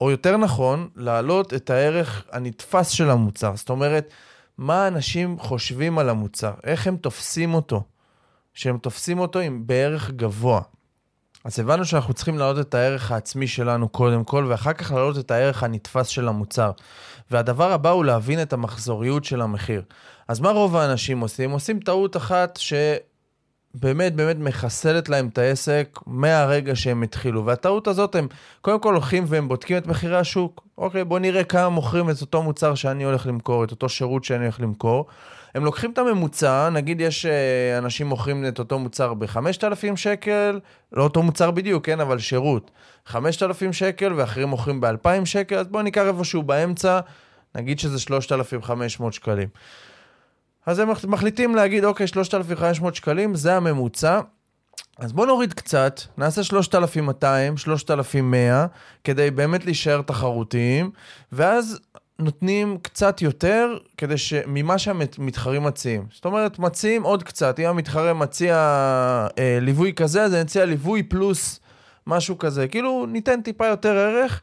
או 0.00 0.10
יותר 0.10 0.36
נכון, 0.36 0.88
להעלות 0.96 1.54
את 1.54 1.70
הערך 1.70 2.24
הנתפס 2.32 2.88
של 2.88 3.10
המוצר. 3.10 3.56
זאת 3.56 3.70
אומרת, 3.70 4.12
מה 4.58 4.88
אנשים 4.88 5.38
חושבים 5.38 5.98
על 5.98 6.08
המוצר, 6.08 6.52
איך 6.64 6.86
הם 6.86 6.96
תופסים 6.96 7.54
אותו, 7.54 7.82
שהם 8.54 8.78
תופסים 8.78 9.18
אותו 9.18 9.38
עם 9.38 9.66
בערך 9.66 10.10
גבוה. 10.10 10.60
אז 11.44 11.60
הבנו 11.60 11.84
שאנחנו 11.84 12.14
צריכים 12.14 12.38
להעלות 12.38 12.66
את 12.66 12.74
הערך 12.74 13.12
העצמי 13.12 13.46
שלנו 13.46 13.88
קודם 13.88 14.24
כל, 14.24 14.46
ואחר 14.48 14.72
כך 14.72 14.92
להעלות 14.92 15.18
את 15.18 15.30
הערך 15.30 15.62
הנתפס 15.62 16.06
של 16.06 16.28
המוצר. 16.28 16.70
והדבר 17.30 17.72
הבא 17.72 17.90
הוא 17.90 18.04
להבין 18.04 18.42
את 18.42 18.52
המחזוריות 18.52 19.24
של 19.24 19.40
המחיר. 19.40 19.82
אז 20.28 20.40
מה 20.40 20.50
רוב 20.50 20.76
האנשים 20.76 21.20
עושים? 21.20 21.50
עושים 21.50 21.80
טעות 21.80 22.16
אחת 22.16 22.56
שבאמת 22.56 23.11
באמת 23.74 24.36
מחסלת 24.38 25.08
להם 25.08 25.28
את 25.28 25.38
העסק 25.38 25.98
מהרגע 26.06 26.76
שהם 26.76 27.02
התחילו. 27.02 27.46
והטעות 27.46 27.86
הזאת 27.88 28.14
הם 28.14 28.28
קודם 28.60 28.80
כל 28.80 28.94
הולכים 28.94 29.24
והם 29.26 29.48
בודקים 29.48 29.76
את 29.76 29.86
מחירי 29.86 30.18
השוק. 30.18 30.64
אוקיי, 30.78 31.04
בואו 31.04 31.18
נראה 31.18 31.44
כמה 31.44 31.68
מוכרים 31.68 32.10
את 32.10 32.20
אותו 32.20 32.42
מוצר 32.42 32.74
שאני 32.74 33.04
הולך 33.04 33.26
למכור, 33.26 33.64
את 33.64 33.70
אותו 33.70 33.88
שירות 33.88 34.24
שאני 34.24 34.44
הולך 34.44 34.60
למכור. 34.60 35.06
הם 35.54 35.64
לוקחים 35.64 35.92
את 35.92 35.98
הממוצע, 35.98 36.68
נגיד 36.68 37.00
יש 37.00 37.26
אה, 37.26 37.78
אנשים 37.78 38.06
מוכרים 38.06 38.48
את 38.48 38.58
אותו 38.58 38.78
מוצר 38.78 39.14
ב-5,000 39.14 39.96
שקל, 39.96 40.60
לא 40.92 41.02
אותו 41.02 41.22
מוצר 41.22 41.50
בדיוק, 41.50 41.86
כן, 41.86 42.00
אבל 42.00 42.18
שירות. 42.18 42.70
5,000 43.06 43.72
שקל 43.72 44.12
ואחרים 44.16 44.48
מוכרים 44.48 44.80
ב-2,000 44.80 45.24
שקל, 45.24 45.58
אז 45.58 45.66
בואו 45.66 45.82
ניקח 45.82 46.02
איפשהו 46.06 46.42
באמצע, 46.42 47.00
נגיד 47.54 47.78
שזה 47.78 47.98
3,500 47.98 49.12
שקלים. 49.12 49.48
אז 50.66 50.78
הם 50.78 50.88
מחליטים 51.04 51.54
להגיד, 51.54 51.84
אוקיי, 51.84 52.06
3,500 52.06 52.94
שקלים, 52.94 53.34
זה 53.34 53.56
הממוצע. 53.56 54.20
אז 54.98 55.12
בואו 55.12 55.26
נוריד 55.26 55.52
קצת, 55.52 56.00
נעשה 56.16 56.42
3,200, 56.42 57.56
3,100, 57.56 58.66
כדי 59.04 59.30
באמת 59.30 59.64
להישאר 59.64 60.02
תחרותיים, 60.02 60.90
ואז 61.32 61.80
נותנים 62.18 62.78
קצת 62.82 63.22
יותר 63.22 63.76
כדי 63.96 64.18
ש... 64.18 64.34
ממה 64.46 64.78
שהמתחרים 64.78 65.62
מציעים. 65.62 66.06
זאת 66.12 66.24
אומרת, 66.24 66.58
מציעים 66.58 67.02
עוד 67.02 67.22
קצת. 67.22 67.60
אם 67.60 67.66
המתחרה 67.66 68.12
מציע 68.12 68.56
אה, 69.38 69.58
ליווי 69.60 69.92
כזה, 69.92 70.22
אז 70.22 70.34
אני 70.34 70.42
אציע 70.42 70.64
ליווי 70.64 71.02
פלוס 71.02 71.60
משהו 72.06 72.38
כזה. 72.38 72.68
כאילו, 72.68 73.06
ניתן 73.06 73.40
טיפה 73.40 73.66
יותר 73.66 73.96
ערך, 73.96 74.40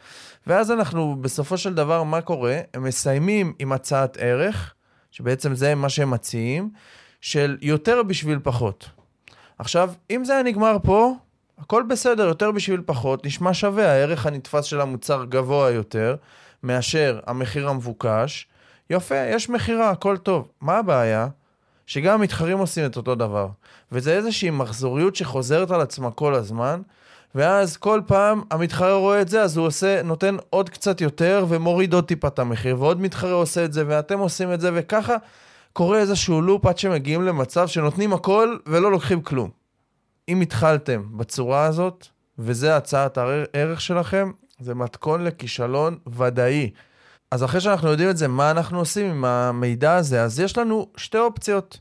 ואז 0.48 0.72
אנחנו, 0.72 1.16
בסופו 1.22 1.58
של 1.58 1.74
דבר, 1.74 2.04
מה 2.04 2.22
קורה? 2.22 2.60
הם 2.74 2.84
מסיימים 2.84 3.54
עם 3.60 3.72
הצעת 3.72 4.18
ערך, 4.20 4.74
שבעצם 5.12 5.56
זה 5.56 5.76
מה 5.76 5.90
שהם 5.90 6.12
מציעים, 6.12 6.70
של 7.22 7.58
יותר 7.62 8.04
בשביל 8.04 8.40
פחות. 8.44 8.90
עכשיו, 9.60 9.94
אם 10.10 10.26
זה 10.26 10.34
היה 10.34 10.44
נגמר 10.44 10.78
פה, 10.84 11.14
הכל 11.58 11.84
בסדר, 11.90 12.28
יותר 12.28 12.52
בשביל 12.52 12.82
פחות, 12.86 13.26
נשמע 13.26 13.54
שווה, 13.54 13.92
הערך 13.92 14.26
הנתפס 14.26 14.66
של 14.66 14.82
המוצר 14.82 15.26
גבוה 15.26 15.72
יותר. 15.72 16.16
מאשר 16.64 17.20
המחיר 17.28 17.70
המבוקש, 17.70 18.48
יפה, 18.90 19.16
יש 19.16 19.50
מכירה, 19.50 19.90
הכל 19.90 20.18
טוב. 20.18 20.48
מה 20.62 20.78
הבעיה? 20.78 21.28
שגם 21.88 22.14
המתחרים 22.14 22.58
עושים 22.58 22.86
את 22.86 22.98
אותו 22.98 23.16
דבר. 23.16 23.48
וזה 23.92 24.14
איזושהי 24.14 24.50
מחזוריות 24.50 25.16
שחוזרת 25.16 25.72
על 25.72 25.82
עצמה 25.82 26.12
כל 26.12 26.36
הזמן, 26.36 26.82
ואז 27.36 27.78
כל 27.78 28.02
פעם 28.06 28.42
המתחרה 28.52 28.94
רואה 28.94 29.22
את 29.22 29.30
זה, 29.30 29.42
אז 29.42 29.58
הוא 29.58 29.68
עושה, 29.68 30.02
נותן 30.02 30.38
עוד 30.50 30.70
קצת 30.70 31.02
יותר 31.02 31.46
ומוריד 31.50 31.94
עוד 31.94 32.06
טיפה 32.06 32.28
את 32.28 32.40
המחיר, 32.40 32.82
ועוד 32.82 33.02
מתחרה 33.02 33.32
עושה 33.32 33.66
את 33.66 33.74
זה, 33.74 33.84
ואתם 33.88 34.20
עושים 34.20 34.54
את 34.54 34.62
זה, 34.62 34.70
וככה 34.74 35.16
קורה 35.74 36.00
איזשהו 36.00 36.42
לופ 36.42 36.66
עד 36.66 36.78
שמגיעים 36.78 37.22
למצב 37.22 37.68
שנותנים 37.68 38.14
הכל 38.14 38.58
ולא 38.66 38.92
לוקחים 38.92 39.22
כלום. 39.22 39.50
אם 40.30 40.42
התחלתם 40.42 41.04
בצורה 41.18 41.66
הזאת, 41.66 42.08
וזה 42.40 42.78
הצעת 42.78 43.18
הערך 43.18 43.82
שלכם, 43.82 44.32
זה 44.60 44.76
מתכון 44.76 45.24
לכישלון 45.24 45.98
ודאי. 46.08 46.72
אז 47.32 47.44
אחרי 47.44 47.62
שאנחנו 47.62 47.90
יודעים 47.90 48.10
את 48.10 48.18
זה, 48.18 48.28
מה 48.28 48.52
אנחנו 48.52 48.80
עושים 48.80 49.10
עם 49.10 49.26
המידע 49.26 49.96
הזה? 49.96 50.24
אז 50.24 50.40
יש 50.40 50.58
לנו 50.58 50.88
שתי 50.98 51.18
אופציות. 51.18 51.80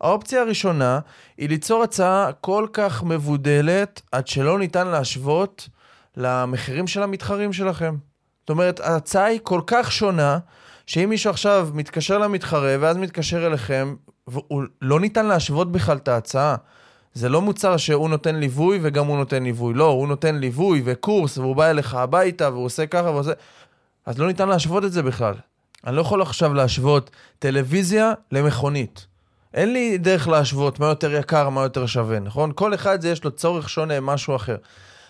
האופציה 0.00 0.40
הראשונה 0.40 0.98
היא 1.38 1.48
ליצור 1.48 1.82
הצעה 1.82 2.32
כל 2.40 2.66
כך 2.72 3.02
מבודלת 3.02 4.02
עד 4.12 4.26
שלא 4.26 4.58
ניתן 4.58 4.86
להשוות 4.86 5.68
למחירים 6.16 6.86
של 6.86 7.02
המתחרים 7.02 7.52
שלכם. 7.52 7.96
זאת 8.40 8.50
אומרת, 8.50 8.80
ההצעה 8.80 9.24
היא 9.24 9.40
כל 9.42 9.60
כך 9.66 9.92
שונה, 9.92 10.38
שאם 10.86 11.08
מישהו 11.08 11.30
עכשיו 11.30 11.68
מתקשר 11.74 12.18
למתחרה 12.18 12.76
ואז 12.80 12.96
מתקשר 12.96 13.46
אליכם, 13.46 13.94
לא 14.82 15.00
ניתן 15.00 15.26
להשוות 15.26 15.72
בכלל 15.72 15.96
את 15.96 16.08
ההצעה. 16.08 16.56
זה 17.14 17.28
לא 17.28 17.42
מוצר 17.42 17.76
שהוא 17.76 18.08
נותן 18.08 18.36
ליווי 18.36 18.78
וגם 18.82 19.06
הוא 19.06 19.16
נותן 19.16 19.42
ליווי. 19.42 19.74
לא, 19.74 19.84
הוא 19.84 20.08
נותן 20.08 20.34
ליווי 20.34 20.82
וקורס 20.84 21.38
והוא 21.38 21.56
בא 21.56 21.70
אליך 21.70 21.94
הביתה 21.94 22.50
והוא 22.50 22.64
עושה 22.64 22.86
ככה 22.86 23.10
ועושה... 23.10 23.32
אז 24.06 24.18
לא 24.18 24.26
ניתן 24.26 24.48
להשוות 24.48 24.84
את 24.84 24.92
זה 24.92 25.02
בכלל. 25.02 25.34
אני 25.86 25.96
לא 25.96 26.00
יכול 26.00 26.22
עכשיו 26.22 26.54
להשוות 26.54 27.10
טלוויזיה 27.38 28.12
למכונית. 28.32 29.06
אין 29.54 29.72
לי 29.72 29.98
דרך 29.98 30.28
להשוות 30.28 30.80
מה 30.80 30.86
יותר 30.86 31.14
יקר, 31.14 31.48
מה 31.48 31.62
יותר 31.62 31.86
שווה, 31.86 32.18
נכון? 32.18 32.52
כל 32.54 32.74
אחד 32.74 33.04
יש 33.04 33.24
לו 33.24 33.30
צורך 33.30 33.68
שונה, 33.68 34.00
משהו 34.00 34.36
אחר. 34.36 34.56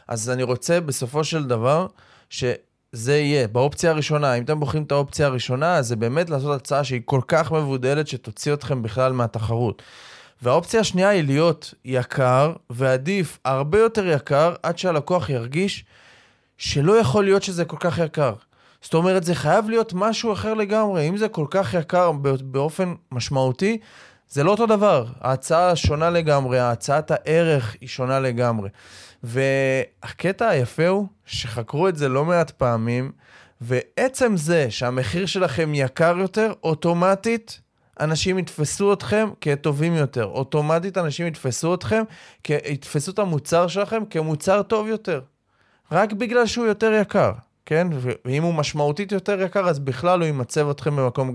אז 0.08 0.30
אני 0.30 0.42
רוצה 0.42 0.80
בסופו 0.80 1.24
של 1.24 1.44
דבר 1.44 1.86
שזה 2.30 3.16
יהיה. 3.16 3.48
באופציה 3.48 3.90
הראשונה, 3.90 4.34
אם 4.34 4.42
אתם 4.42 4.60
בוחרים 4.60 4.82
את 4.82 4.92
האופציה 4.92 5.26
הראשונה, 5.26 5.76
אז 5.76 5.88
זה 5.88 5.96
באמת 5.96 6.30
לעשות 6.30 6.60
הצעה 6.60 6.84
שהיא 6.84 7.00
כל 7.04 7.20
כך 7.28 7.52
מבודלת 7.52 8.08
שתוציא 8.08 8.52
אתכם 8.52 8.82
בכלל 8.82 9.12
מהתחרות. 9.12 9.82
והאופציה 10.42 10.80
השנייה 10.80 11.08
היא 11.08 11.24
להיות 11.24 11.74
יקר, 11.84 12.52
ועדיף 12.70 13.38
הרבה 13.44 13.78
יותר 13.78 14.06
יקר, 14.06 14.54
עד 14.62 14.78
שהלקוח 14.78 15.30
ירגיש 15.30 15.84
שלא 16.58 16.92
יכול 16.92 17.24
להיות 17.24 17.42
שזה 17.42 17.64
כל 17.64 17.76
כך 17.80 17.98
יקר. 17.98 18.34
זאת 18.82 18.94
אומרת, 18.94 19.24
זה 19.24 19.34
חייב 19.34 19.68
להיות 19.68 19.92
משהו 19.92 20.32
אחר 20.32 20.54
לגמרי. 20.54 21.08
אם 21.08 21.16
זה 21.16 21.28
כל 21.28 21.46
כך 21.50 21.74
יקר 21.74 22.12
באופן 22.42 22.94
משמעותי, 23.12 23.78
זה 24.30 24.44
לא 24.44 24.50
אותו 24.50 24.66
דבר. 24.66 25.06
ההצעה 25.20 25.76
שונה 25.76 26.10
לגמרי, 26.10 26.58
הצעת 26.60 27.10
הערך 27.10 27.76
היא 27.80 27.88
שונה 27.88 28.20
לגמרי. 28.20 28.68
והקטע 29.22 30.48
היפה 30.48 30.86
הוא 30.86 31.06
שחקרו 31.26 31.88
את 31.88 31.96
זה 31.96 32.08
לא 32.08 32.24
מעט 32.24 32.50
פעמים, 32.50 33.12
ועצם 33.60 34.36
זה 34.36 34.70
שהמחיר 34.70 35.26
שלכם 35.26 35.74
יקר 35.74 36.14
יותר, 36.18 36.52
אוטומטית 36.62 37.60
אנשים 38.00 38.38
יתפסו 38.38 38.92
אתכם 38.92 39.28
כטובים 39.40 39.94
יותר. 39.94 40.24
אוטומטית 40.24 40.98
אנשים 40.98 41.26
יתפסו 41.26 41.74
אתכם, 41.74 42.02
יתפסו 42.48 43.10
את 43.10 43.18
המוצר 43.18 43.68
שלכם 43.68 44.04
כמוצר 44.10 44.62
טוב 44.62 44.88
יותר. 44.88 45.20
רק 45.92 46.12
בגלל 46.12 46.46
שהוא 46.46 46.66
יותר 46.66 46.92
יקר, 46.92 47.32
כן? 47.66 47.86
ואם 48.24 48.42
הוא 48.42 48.54
משמעותית 48.54 49.12
יותר 49.12 49.40
יקר, 49.40 49.68
אז 49.68 49.78
בכלל 49.78 50.20
הוא 50.20 50.28
ימצב 50.28 50.70
אתכם 50.70 50.96
במקום 50.96 51.34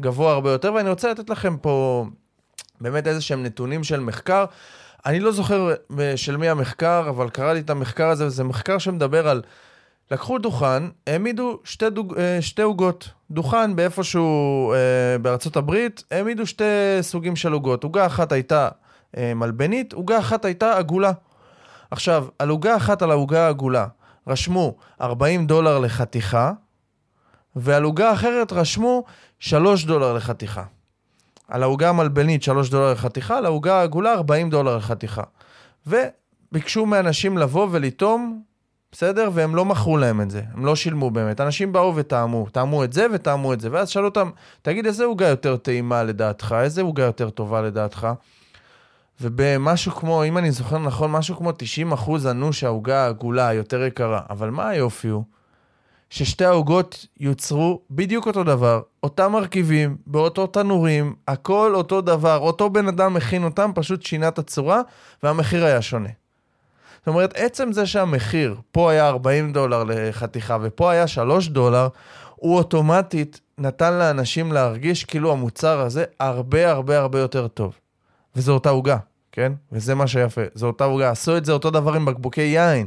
גבוה 0.00 0.32
הרבה 0.32 0.52
יותר. 0.52 0.72
ואני 0.74 0.90
רוצה 0.90 1.10
לתת 1.10 1.30
לכם 1.30 1.56
פה 1.56 2.06
באמת 2.84 3.06
איזה 3.06 3.20
שהם 3.20 3.42
נתונים 3.42 3.84
של 3.84 4.00
מחקר. 4.00 4.44
אני 5.06 5.20
לא 5.20 5.32
זוכר 5.32 5.74
של 6.16 6.36
מי 6.36 6.48
המחקר, 6.48 7.06
אבל 7.08 7.28
קראתי 7.28 7.60
את 7.60 7.70
המחקר 7.70 8.08
הזה, 8.08 8.26
וזה 8.26 8.44
מחקר 8.44 8.78
שמדבר 8.78 9.28
על 9.28 9.42
לקחו 10.10 10.38
דוכן, 10.38 10.82
העמידו 11.06 11.58
שתי, 11.64 11.90
דוג, 11.90 12.18
אה, 12.18 12.42
שתי 12.42 12.62
עוגות. 12.62 13.08
דוכן 13.30 13.76
באיפשהו 13.76 14.72
אה, 14.72 15.18
בארצות 15.18 15.56
הברית, 15.56 16.04
העמידו 16.10 16.46
שתי 16.46 16.64
סוגים 17.00 17.36
של 17.36 17.52
עוגות. 17.52 17.84
עוגה 17.84 18.06
אחת 18.06 18.32
הייתה 18.32 18.68
אה, 19.16 19.34
מלבנית, 19.34 19.92
עוגה 19.92 20.18
אחת 20.18 20.44
הייתה 20.44 20.78
עגולה. 20.78 21.12
עכשיו, 21.90 22.26
על 22.38 22.48
עוגה 22.48 22.76
אחת 22.76 23.02
על 23.02 23.10
העוגה 23.10 23.46
העגולה 23.46 23.86
רשמו 24.26 24.76
40 25.00 25.46
דולר 25.46 25.78
לחתיכה, 25.78 26.52
ועל 27.56 27.82
עוגה 27.82 28.12
אחרת 28.12 28.52
רשמו 28.52 29.04
3 29.38 29.84
דולר 29.84 30.12
לחתיכה. 30.12 30.62
על 31.48 31.62
העוגה 31.62 31.88
המלבנית 31.88 32.42
3 32.42 32.70
דולר 32.70 32.92
לחתיכה, 32.92 33.38
על 33.38 33.46
העוגה 33.46 33.80
העגולה 33.80 34.12
40 34.12 34.50
דולר 34.50 34.76
לחתיכה. 34.76 35.22
וביקשו 35.86 36.86
מאנשים 36.86 37.38
לבוא 37.38 37.68
ולטעום, 37.70 38.42
בסדר? 38.92 39.30
והם 39.34 39.54
לא 39.54 39.64
מכרו 39.64 39.96
להם 39.96 40.20
את 40.20 40.30
זה, 40.30 40.42
הם 40.54 40.66
לא 40.66 40.76
שילמו 40.76 41.10
באמת. 41.10 41.40
אנשים 41.40 41.72
באו 41.72 41.96
וטעמו, 41.96 42.46
טעמו 42.52 42.84
את 42.84 42.92
זה 42.92 43.06
וטעמו 43.12 43.52
את 43.52 43.60
זה, 43.60 43.68
ואז 43.72 43.88
שאלו 43.88 44.04
אותם, 44.04 44.30
תגיד, 44.62 44.86
איזה 44.86 45.04
עוגה 45.04 45.28
יותר 45.28 45.56
טעימה 45.56 46.02
לדעתך? 46.02 46.54
איזה 46.60 46.82
עוגה 46.82 47.02
יותר 47.02 47.30
טובה 47.30 47.62
לדעתך? 47.62 48.08
ובמשהו 49.20 49.92
כמו, 49.92 50.24
אם 50.24 50.38
אני 50.38 50.50
זוכר 50.50 50.78
נכון, 50.78 51.10
משהו 51.10 51.36
כמו 51.36 51.52
90 51.52 51.92
אחוז 51.92 52.26
ענו 52.26 52.52
שהעוגה 52.52 53.04
העגולה 53.04 53.52
יותר 53.52 53.82
יקרה. 53.84 54.20
אבל 54.30 54.50
מה 54.50 54.68
היופי 54.68 55.08
הוא? 55.08 55.24
ששתי 56.14 56.44
העוגות 56.44 57.06
יוצרו 57.20 57.80
בדיוק 57.90 58.26
אותו 58.26 58.44
דבר, 58.44 58.80
אותם 59.02 59.32
מרכיבים, 59.32 59.96
באותו 60.06 60.46
תנורים, 60.46 61.14
הכל 61.28 61.72
אותו 61.74 62.00
דבר, 62.00 62.38
אותו 62.38 62.70
בן 62.70 62.88
אדם 62.88 63.14
מכין 63.14 63.44
אותם, 63.44 63.70
פשוט 63.74 64.02
שינה 64.02 64.28
את 64.28 64.38
הצורה, 64.38 64.80
והמחיר 65.22 65.64
היה 65.64 65.82
שונה. 65.82 66.08
זאת 66.98 67.08
אומרת, 67.08 67.32
עצם 67.36 67.72
זה 67.72 67.86
שהמחיר, 67.86 68.56
פה 68.72 68.90
היה 68.90 69.08
40 69.08 69.52
דולר 69.52 69.84
לחתיכה 69.84 70.58
ופה 70.62 70.90
היה 70.90 71.06
3 71.06 71.48
דולר, 71.48 71.88
הוא 72.36 72.56
אוטומטית 72.56 73.40
נתן 73.58 73.94
לאנשים 73.94 74.52
להרגיש 74.52 75.04
כאילו 75.04 75.32
המוצר 75.32 75.80
הזה 75.80 76.04
הרבה 76.20 76.70
הרבה 76.70 76.98
הרבה 76.98 77.18
יותר 77.18 77.48
טוב. 77.48 77.74
וזו 78.36 78.52
אותה 78.52 78.70
עוגה, 78.70 78.96
כן? 79.32 79.52
וזה 79.72 79.94
מה 79.94 80.06
שיפה, 80.06 80.42
זו 80.54 80.66
אותה 80.66 80.84
עוגה. 80.84 81.10
עשו 81.10 81.36
את 81.36 81.44
זה 81.44 81.52
אותו 81.52 81.70
דבר 81.70 81.94
עם 81.94 82.04
בקבוקי 82.04 82.42
יין. 82.42 82.86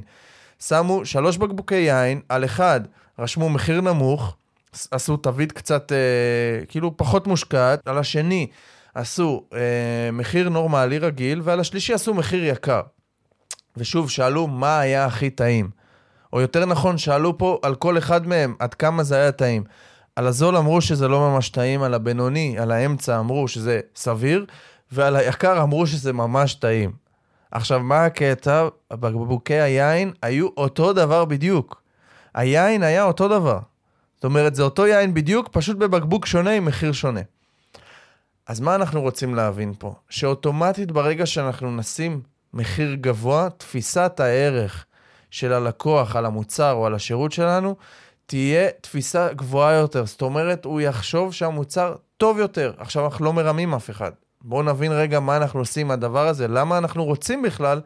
שמו 0.60 1.06
שלוש 1.06 1.38
בקבוקי 1.38 1.76
יין, 1.76 2.22
על 2.30 2.46
אחד 2.46 2.82
רשמו 3.20 3.50
מחיר 3.50 3.82
נמוך, 3.82 4.36
עשו 4.92 5.18
תווית 5.18 5.52
קצת, 5.52 5.92
אה, 5.92 6.66
כאילו 6.66 6.98
פחות 6.98 7.28
מושקעת, 7.28 7.88
על 7.88 7.98
השני 7.98 8.48
עשו 8.96 9.44
אה, 9.54 9.60
מחיר 10.14 10.50
נורמלי 10.50 11.00
רגיל, 11.00 11.42
ועל 11.44 11.60
השלישי 11.60 11.94
עשו 11.94 12.14
מחיר 12.14 12.46
יקר. 12.46 12.82
ושוב, 13.78 14.10
שאלו 14.10 14.48
מה 14.48 14.80
היה 14.80 15.06
הכי 15.06 15.30
טעים. 15.30 15.70
או 16.34 16.42
יותר 16.42 16.66
נכון, 16.66 16.98
שאלו 16.98 17.38
פה 17.38 17.60
על 17.64 17.76
כל 17.76 17.98
אחד 17.98 18.28
מהם 18.28 18.56
עד 18.60 18.74
כמה 18.74 19.04
זה 19.04 19.16
היה 19.16 19.32
טעים. 19.32 19.64
על 20.16 20.28
הזול 20.28 20.58
אמרו 20.58 20.82
שזה 20.82 21.08
לא 21.08 21.20
ממש 21.20 21.50
טעים, 21.50 21.84
על 21.84 21.94
הבינוני, 21.94 22.56
על 22.60 22.72
האמצע 22.72 23.20
אמרו 23.20 23.48
שזה 23.48 23.80
סביר, 23.96 24.46
ועל 24.92 25.16
היקר 25.16 25.64
אמרו 25.64 25.88
שזה 25.88 26.14
ממש 26.14 26.54
טעים. 26.54 26.92
עכשיו, 27.52 27.80
מה 27.80 28.06
הקטע? 28.06 28.68
בקבוקי 28.94 29.54
היין 29.54 30.14
היו 30.22 30.48
אותו 30.58 30.94
דבר 30.94 31.26
בדיוק. 31.26 31.87
היין 32.38 32.84
היה 32.84 33.04
אותו 33.04 33.28
דבר. 33.28 33.60
זאת 34.16 34.24
אומרת, 34.24 34.56
זה 34.56 34.64
אותו 34.64 34.88
יין 34.88 35.14
בדיוק, 35.14 35.50
פשוט 35.52 35.78
בבקבוק 35.78 36.26
שונה 36.26 36.52
עם 36.52 36.66
מחיר 36.66 36.92
שונה. 36.92 37.22
אז 38.48 38.60
מה 38.60 38.76
אנחנו 38.76 39.02
רוצים 39.02 39.36
להבין 39.36 39.74
פה? 39.80 39.94
שאוטומטית 40.10 40.92
ברגע 40.92 41.26
שאנחנו 41.26 41.76
נשים 41.76 42.22
מחיר 42.54 42.94
גבוה, 42.94 43.50
תפיסת 43.58 44.20
הערך 44.20 44.86
של 45.32 45.54
הלקוח 45.54 46.16
על 46.16 46.26
המוצר 46.26 46.72
או 46.72 46.86
על 46.86 46.96
השירות 46.96 47.32
שלנו, 47.32 47.76
תהיה 48.26 48.70
תפיסה 48.82 49.34
גבוהה 49.34 49.74
יותר. 49.74 50.06
זאת 50.06 50.22
אומרת, 50.22 50.66
הוא 50.66 50.82
יחשוב 50.82 51.34
שהמוצר 51.34 51.96
טוב 52.18 52.40
יותר. 52.40 52.74
עכשיו, 52.78 53.06
אנחנו 53.06 53.26
לא 53.26 53.34
מרמים 53.34 53.74
אף 53.74 53.90
אחד. 53.90 54.12
בואו 54.42 54.64
נבין 54.64 54.92
רגע 54.92 55.20
מה 55.20 55.38
אנחנו 55.38 55.60
עושים 55.60 55.88
עם 55.88 55.92
הדבר 55.92 56.28
הזה, 56.28 56.48
למה 56.48 56.78
אנחנו 56.78 57.06
רוצים 57.06 57.42
בכלל 57.42 57.82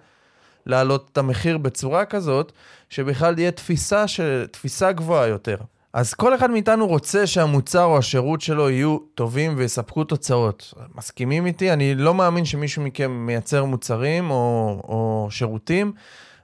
להעלות 0.65 1.09
את 1.11 1.17
המחיר 1.17 1.57
בצורה 1.57 2.05
כזאת, 2.05 2.51
שבכלל 2.89 3.39
יהיה 3.39 3.51
תפיסה, 3.51 4.07
של, 4.07 4.45
תפיסה 4.51 4.91
גבוהה 4.91 5.27
יותר. 5.27 5.57
אז 5.93 6.13
כל 6.13 6.35
אחד 6.35 6.51
מאיתנו 6.51 6.87
רוצה 6.87 7.27
שהמוצר 7.27 7.83
או 7.83 7.97
השירות 7.97 8.41
שלו 8.41 8.69
יהיו 8.69 8.97
טובים 9.15 9.53
ויספקו 9.57 10.03
תוצאות. 10.03 10.73
מסכימים 10.95 11.45
איתי? 11.45 11.73
אני 11.73 11.95
לא 11.95 12.13
מאמין 12.13 12.45
שמישהו 12.45 12.83
מכם 12.83 13.11
מייצר 13.11 13.65
מוצרים 13.65 14.31
או, 14.31 14.81
או 14.83 15.27
שירותים, 15.31 15.93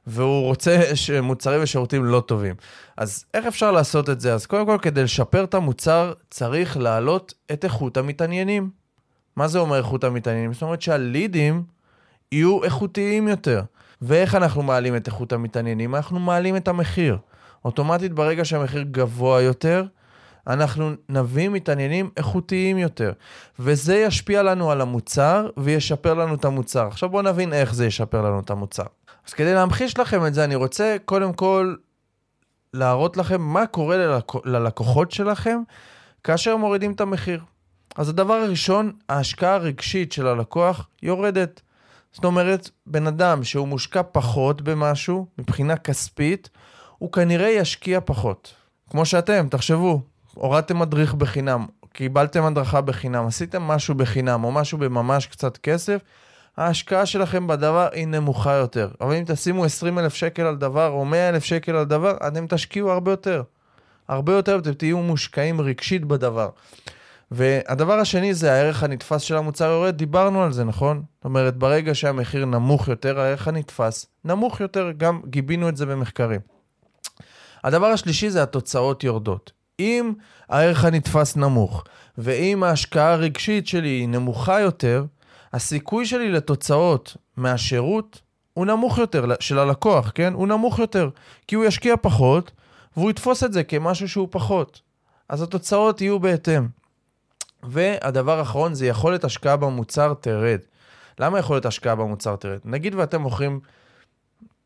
והוא 0.08 0.44
רוצה 0.44 0.80
מוצרים 1.24 1.64
ושירותים 1.64 2.06
לא 2.06 2.20
טובים. 2.20 2.56
אז 2.98 3.26
איך 3.34 3.46
אפשר 3.46 3.72
לעשות 3.72 4.10
את 4.10 4.22
זה? 4.22 4.34
אז 4.34 4.46
קודם 4.46 4.66
כל, 4.66 4.78
כדי 4.82 5.04
לשפר 5.04 5.44
את 5.44 5.54
המוצר, 5.54 6.14
צריך 6.30 6.78
להעלות 6.78 7.34
את 7.52 7.64
איכות 7.64 7.98
המתעניינים. 7.98 8.70
מה 9.36 9.48
זה 9.48 9.60
אומר 9.60 9.78
איכות 9.78 10.04
המתעניינים? 10.04 10.54
זאת 10.54 10.62
אומרת 10.62 10.82
שהלידים 10.82 11.64
יהיו 12.32 12.64
איכותיים 12.64 13.28
יותר. 13.28 13.62
ואיך 14.02 14.36
אנחנו 14.36 14.64
מעלים 14.64 14.96
את 14.96 15.08
איכות 15.08 15.34
המתעניינים? 15.34 15.96
אנחנו 15.96 16.20
מעלים 16.20 16.56
את 16.56 16.68
המחיר. 16.68 17.18
אוטומטית 17.66 18.14
ברגע 18.14 18.46
שהמחיר 18.46 18.82
גבוה 18.82 19.42
יותר, 19.42 19.86
אנחנו 20.48 20.92
נביא 21.10 21.50
מתעניינים 21.50 22.10
איכותיים 22.18 22.78
יותר. 22.78 23.12
וזה 23.60 23.96
ישפיע 23.96 24.44
לנו 24.44 24.72
על 24.72 24.82
המוצר 24.82 25.50
וישפר 25.58 26.14
לנו 26.14 26.36
את 26.36 26.46
המוצר. 26.46 26.88
עכשיו 26.88 27.10
בואו 27.10 27.22
נבין 27.22 27.54
איך 27.54 27.74
זה 27.74 27.86
ישפר 27.86 28.22
לנו 28.22 28.40
את 28.40 28.50
המוצר. 28.50 28.84
אז 29.28 29.34
כדי 29.34 29.54
להמחיש 29.54 30.00
לכם 30.00 30.26
את 30.26 30.34
זה, 30.34 30.44
אני 30.44 30.56
רוצה 30.56 30.96
קודם 31.06 31.34
כל 31.34 31.76
להראות 32.74 33.18
לכם 33.18 33.42
מה 33.42 33.68
קורה 33.68 33.98
ללק... 33.98 34.32
ללקוחות 34.46 35.12
שלכם 35.12 35.60
כאשר 36.24 36.58
מורידים 36.58 36.92
את 36.92 37.02
המחיר. 37.02 37.42
אז 37.96 38.10
הדבר 38.10 38.34
הראשון, 38.34 38.92
ההשקעה 39.10 39.54
הרגשית 39.54 40.12
של 40.12 40.28
הלקוח 40.28 40.88
יורדת. 41.04 41.62
זאת 42.18 42.26
אומרת, 42.26 42.70
בן 42.86 43.08
אדם 43.08 43.44
שהוא 43.44 43.68
מושקע 43.68 44.02
פחות 44.12 44.62
במשהו, 44.62 45.26
מבחינה 45.38 45.78
כספית, 45.78 46.50
הוא 46.98 47.12
כנראה 47.12 47.50
ישקיע 47.50 48.00
פחות. 48.06 48.54
כמו 48.90 49.06
שאתם, 49.06 49.48
תחשבו, 49.50 50.02
הורדתם 50.34 50.80
מדריך 50.80 51.14
בחינם, 51.14 51.66
קיבלתם 51.94 52.44
הדרכה 52.44 52.82
בחינם, 52.82 53.28
עשיתם 53.28 53.62
משהו 53.62 53.96
בחינם 53.96 54.44
או 54.44 54.52
משהו 54.52 54.78
בממש 54.78 55.26
קצת 55.26 55.58
כסף, 55.58 56.02
ההשקעה 56.58 57.06
שלכם 57.06 57.48
בדבר 57.48 57.88
היא 57.92 58.08
נמוכה 58.08 58.54
יותר. 58.54 58.90
אבל 59.02 59.16
אם 59.16 59.24
תשימו 59.28 59.66
20 59.66 60.00
אלף 60.00 60.14
שקל 60.14 60.42
על 60.42 60.56
דבר 60.56 60.90
או 60.90 61.06
100 61.06 61.30
אלף 61.30 61.44
שקל 61.44 61.76
על 61.76 61.86
דבר, 61.86 62.18
אתם 62.28 62.48
תשקיעו 62.48 62.92
הרבה 62.92 63.12
יותר. 63.12 63.44
הרבה 64.08 64.34
יותר, 64.34 64.60
אתם 64.60 64.74
תהיו 64.74 64.98
מושקעים 64.98 65.62
רגשית 65.62 66.06
בדבר. 66.06 66.50
והדבר 67.32 67.94
השני 67.94 68.34
זה 68.34 68.54
הערך 68.54 68.84
הנתפס 68.84 69.22
של 69.22 69.38
המוצר 69.38 69.66
יורד, 69.66 69.98
דיברנו 69.98 70.44
על 70.44 70.52
זה, 70.52 70.64
נכון? 70.64 71.04
זאת 71.18 71.26
אומרת, 71.26 71.58
ברגע 71.58 71.96
שהמחיר 71.96 72.46
נמוך 72.46 72.88
יותר, 72.88 73.20
הערך 73.20 73.48
הנתפס 73.48 74.06
נמוך 74.26 74.60
יותר, 74.62 74.92
גם 74.98 75.22
גיבינו 75.26 75.70
את 75.70 75.78
זה 75.78 75.86
במחקרים. 75.86 76.40
הדבר 77.64 77.88
השלישי 77.88 78.30
זה 78.30 78.44
התוצאות 78.44 79.04
יורדות. 79.04 79.52
אם 79.80 80.14
הערך 80.50 80.86
הנתפס 80.86 81.36
נמוך, 81.36 81.84
ואם 82.18 82.64
ההשקעה 82.64 83.14
הרגשית 83.14 83.68
שלי 83.68 83.90
היא 83.90 84.10
נמוכה 84.10 84.60
יותר, 84.60 85.06
הסיכוי 85.54 86.06
שלי 86.06 86.32
לתוצאות 86.32 87.18
מהשירות 87.38 88.22
הוא 88.54 88.66
נמוך 88.66 88.98
יותר, 88.98 89.26
של 89.40 89.60
הלקוח, 89.60 90.12
כן? 90.16 90.34
הוא 90.34 90.48
נמוך 90.48 90.80
יותר, 90.80 91.10
כי 91.48 91.56
הוא 91.56 91.66
ישקיע 91.66 91.96
פחות, 92.02 92.52
והוא 92.98 93.10
יתפוס 93.10 93.44
את 93.44 93.54
זה 93.54 93.64
כמשהו 93.64 94.10
שהוא 94.10 94.28
פחות. 94.32 94.82
אז 95.30 95.42
התוצאות 95.42 96.02
יהיו 96.02 96.20
בהתאם. 96.20 96.68
והדבר 97.68 98.40
האחרון 98.40 98.74
זה 98.74 98.88
יכולת 98.88 99.24
השקעה 99.24 99.56
במוצר 99.56 100.14
תרד. 100.14 100.60
למה 101.20 101.40
יכולת 101.40 101.66
השקעה 101.66 101.96
במוצר 101.96 102.36
תרד? 102.36 102.60
נגיד 102.66 102.96
ואתם 102.96 103.22
מוכרים 103.22 103.60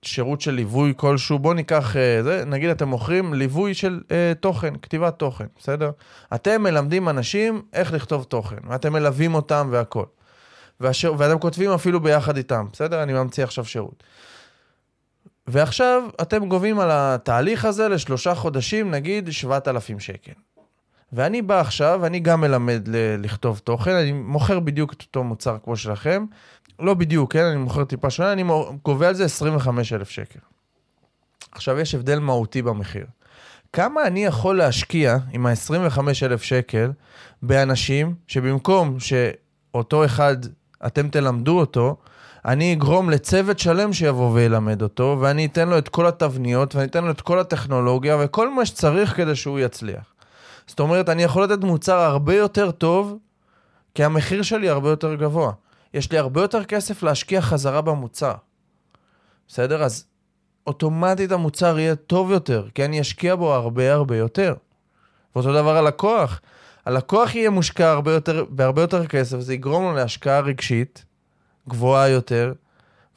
שירות 0.06 0.42
של 0.42 0.52
ליווי 0.52 0.94
כלשהו, 0.98 1.40
בואו 1.40 1.54
ניקח, 1.54 1.96
uh, 1.96 2.24
זה, 2.24 2.44
נגיד 2.46 2.70
אתם 2.70 2.88
מוכרים 2.88 3.34
ליווי 3.34 3.74
של 3.74 4.02
uh, 4.08 4.12
תוכן, 4.40 4.74
כתיבת 4.82 5.20
תוכן, 5.20 5.46
בסדר? 5.60 5.92
אתם 6.36 6.64
מלמדים 6.64 7.10
אנשים 7.10 7.62
איך 7.74 7.94
לכתוב 7.94 8.24
תוכן, 8.24 8.56
ואתם 8.70 8.94
מלווים 8.94 9.34
אותם 9.34 9.68
והכל. 9.72 10.06
והשיר, 10.80 11.14
ואתם 11.18 11.40
כותבים 11.40 11.72
אפילו 11.72 12.00
ביחד 12.00 12.38
איתם, 12.38 12.66
בסדר? 12.74 13.04
אני 13.04 13.14
ממציא 13.14 13.44
עכשיו 13.44 13.66
שירות. 13.66 14.04
ועכשיו 15.48 16.04
אתם 16.22 16.50
גובים 16.50 16.80
על 16.80 16.90
התהליך 16.92 17.66
הזה 17.66 17.88
לשלושה 17.88 18.36
חודשים, 18.36 18.92
נגיד 18.92 19.32
7,000 19.32 20.00
שקל. 20.00 20.32
ואני 21.13 21.41
בא 21.41 21.60
עכשיו, 21.60 22.06
אני 22.06 22.19
גם 22.19 22.41
מלמד 22.41 22.88
ל- 22.88 23.15
לכתוב 23.24 23.62
תוכן, 23.63 23.91
אני 23.91 24.12
מוכר 24.12 24.60
בדיוק 24.60 24.93
את 24.93 25.02
אותו 25.02 25.24
מוצר 25.24 25.58
כמו 25.63 25.76
שלכם. 25.76 26.26
לא 26.80 26.93
בדיוק, 26.93 27.34
כן? 27.34 27.43
אני 27.43 27.58
מוכר 27.58 27.84
טיפה 27.84 28.10
שונה, 28.10 28.34
אני 28.34 28.43
גובה 28.84 29.08
על 29.08 29.13
זה 29.13 29.26
25,000 29.26 30.10
שקל. 30.10 30.39
עכשיו, 31.52 31.80
יש 31.80 31.95
הבדל 31.95 32.19
מהותי 32.19 32.62
במחיר. 32.62 33.06
כמה 33.74 34.08
אני 34.08 34.26
יכול 34.26 34.58
להשקיע 34.58 35.17
עם 35.32 35.45
ה-25,000 35.45 36.38
שקל 36.41 36.91
באנשים 37.41 38.13
שבמקום 38.28 38.97
שאותו 39.00 40.06
אחד, 40.06 40.38
אתם 40.86 41.10
תלמדו 41.10 41.60
אותו, 41.60 41.97
אני 42.45 42.74
אגרום 42.74 43.10
לצוות 43.10 43.60
שלם 43.60 43.93
שיבוא 43.93 44.32
וילמד 44.34 44.82
אותו, 44.82 45.17
ואני 45.21 45.45
אתן 45.45 45.69
לו 45.69 45.78
את 45.78 45.89
כל 45.89 46.08
התבניות, 46.08 46.76
ואני 46.76 46.88
אתן 46.88 47.04
לו 47.04 47.12
את 47.12 47.21
כל 47.21 47.39
הטכנולוגיה, 47.39 48.17
וכל 48.19 48.54
מה 48.54 48.65
שצריך 48.65 49.15
כדי 49.17 49.36
שהוא 49.36 49.60
יצליח. 49.60 50.11
זאת 50.67 50.80
אומרת, 50.80 51.10
אני 51.10 51.24
יכול 51.24 51.43
לתת 51.43 51.63
מוצר 51.63 51.97
הרבה 52.00 52.36
יותר 52.36 52.71
טוב, 52.71 53.17
כי 53.95 54.04
המחיר 54.04 54.41
שלי 54.41 54.69
הרבה 54.69 54.89
יותר 54.89 55.15
גבוה. 55.15 55.52
יש 55.93 56.12
לי 56.12 56.17
הרבה 56.17 56.41
יותר 56.41 56.63
כסף 56.63 57.04
להשקיע 57.04 57.41
חזרה 57.41 57.82
במוצר. 57.82 58.34
בסדר? 59.47 59.84
אז 59.84 60.06
אוטומטית 60.67 61.32
המוצר 61.32 61.80
יהיה 61.80 61.95
טוב 61.95 62.32
יותר, 62.32 62.67
כי 62.76 62.86
אני 62.86 63.02
אשקיע 63.02 63.36
בו 63.36 63.54
הרבה 63.54 63.93
הרבה 63.93 64.17
יותר. 64.17 64.54
ואותו 65.36 65.54
דבר 65.54 65.78
הלקוח. 65.78 66.41
הלקוח 66.86 67.36
יהיה 67.36 67.50
מושקע 67.50 67.91
הרבה 67.91 68.13
יותר, 68.13 68.45
בהרבה 68.50 68.82
יותר 68.82 69.06
כסף, 69.08 69.39
זה 69.39 69.54
יגרום 69.54 69.84
לו 69.84 69.93
להשקעה 69.93 70.39
רגשית 70.39 71.06
גבוהה 71.69 72.10
יותר, 72.10 72.54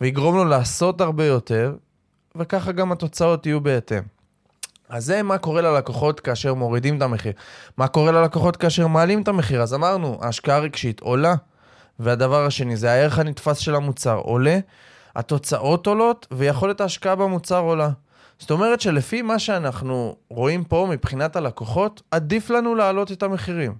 ויגרום 0.00 0.36
לו 0.36 0.44
לעשות 0.44 1.00
הרבה 1.00 1.26
יותר, 1.26 1.76
וככה 2.36 2.72
גם 2.72 2.92
התוצאות 2.92 3.46
יהיו 3.46 3.60
בהתאם. 3.60 4.13
אז 4.88 5.04
זה 5.04 5.22
מה 5.22 5.38
קורה 5.38 5.62
ללקוחות 5.62 6.20
כאשר 6.20 6.54
מורידים 6.54 6.96
את 6.96 7.02
המחיר. 7.02 7.32
מה 7.76 7.88
קורה 7.88 8.12
ללקוחות 8.12 8.56
כאשר 8.56 8.86
מעלים 8.86 9.22
את 9.22 9.28
המחיר? 9.28 9.62
אז 9.62 9.74
אמרנו, 9.74 10.18
ההשקעה 10.22 10.56
הרגשית 10.56 11.00
עולה, 11.00 11.34
והדבר 11.98 12.46
השני 12.46 12.76
זה 12.76 12.90
הערך 12.92 13.18
הנתפס 13.18 13.58
של 13.58 13.74
המוצר 13.74 14.16
עולה, 14.16 14.58
התוצאות 15.16 15.86
עולות, 15.86 16.26
ויכולת 16.30 16.80
ההשקעה 16.80 17.14
במוצר 17.14 17.58
עולה. 17.58 17.90
זאת 18.38 18.50
אומרת 18.50 18.80
שלפי 18.80 19.22
מה 19.22 19.38
שאנחנו 19.38 20.16
רואים 20.30 20.64
פה 20.64 20.86
מבחינת 20.90 21.36
הלקוחות, 21.36 22.02
עדיף 22.10 22.50
לנו 22.50 22.74
להעלות 22.74 23.12
את 23.12 23.22
המחירים. 23.22 23.74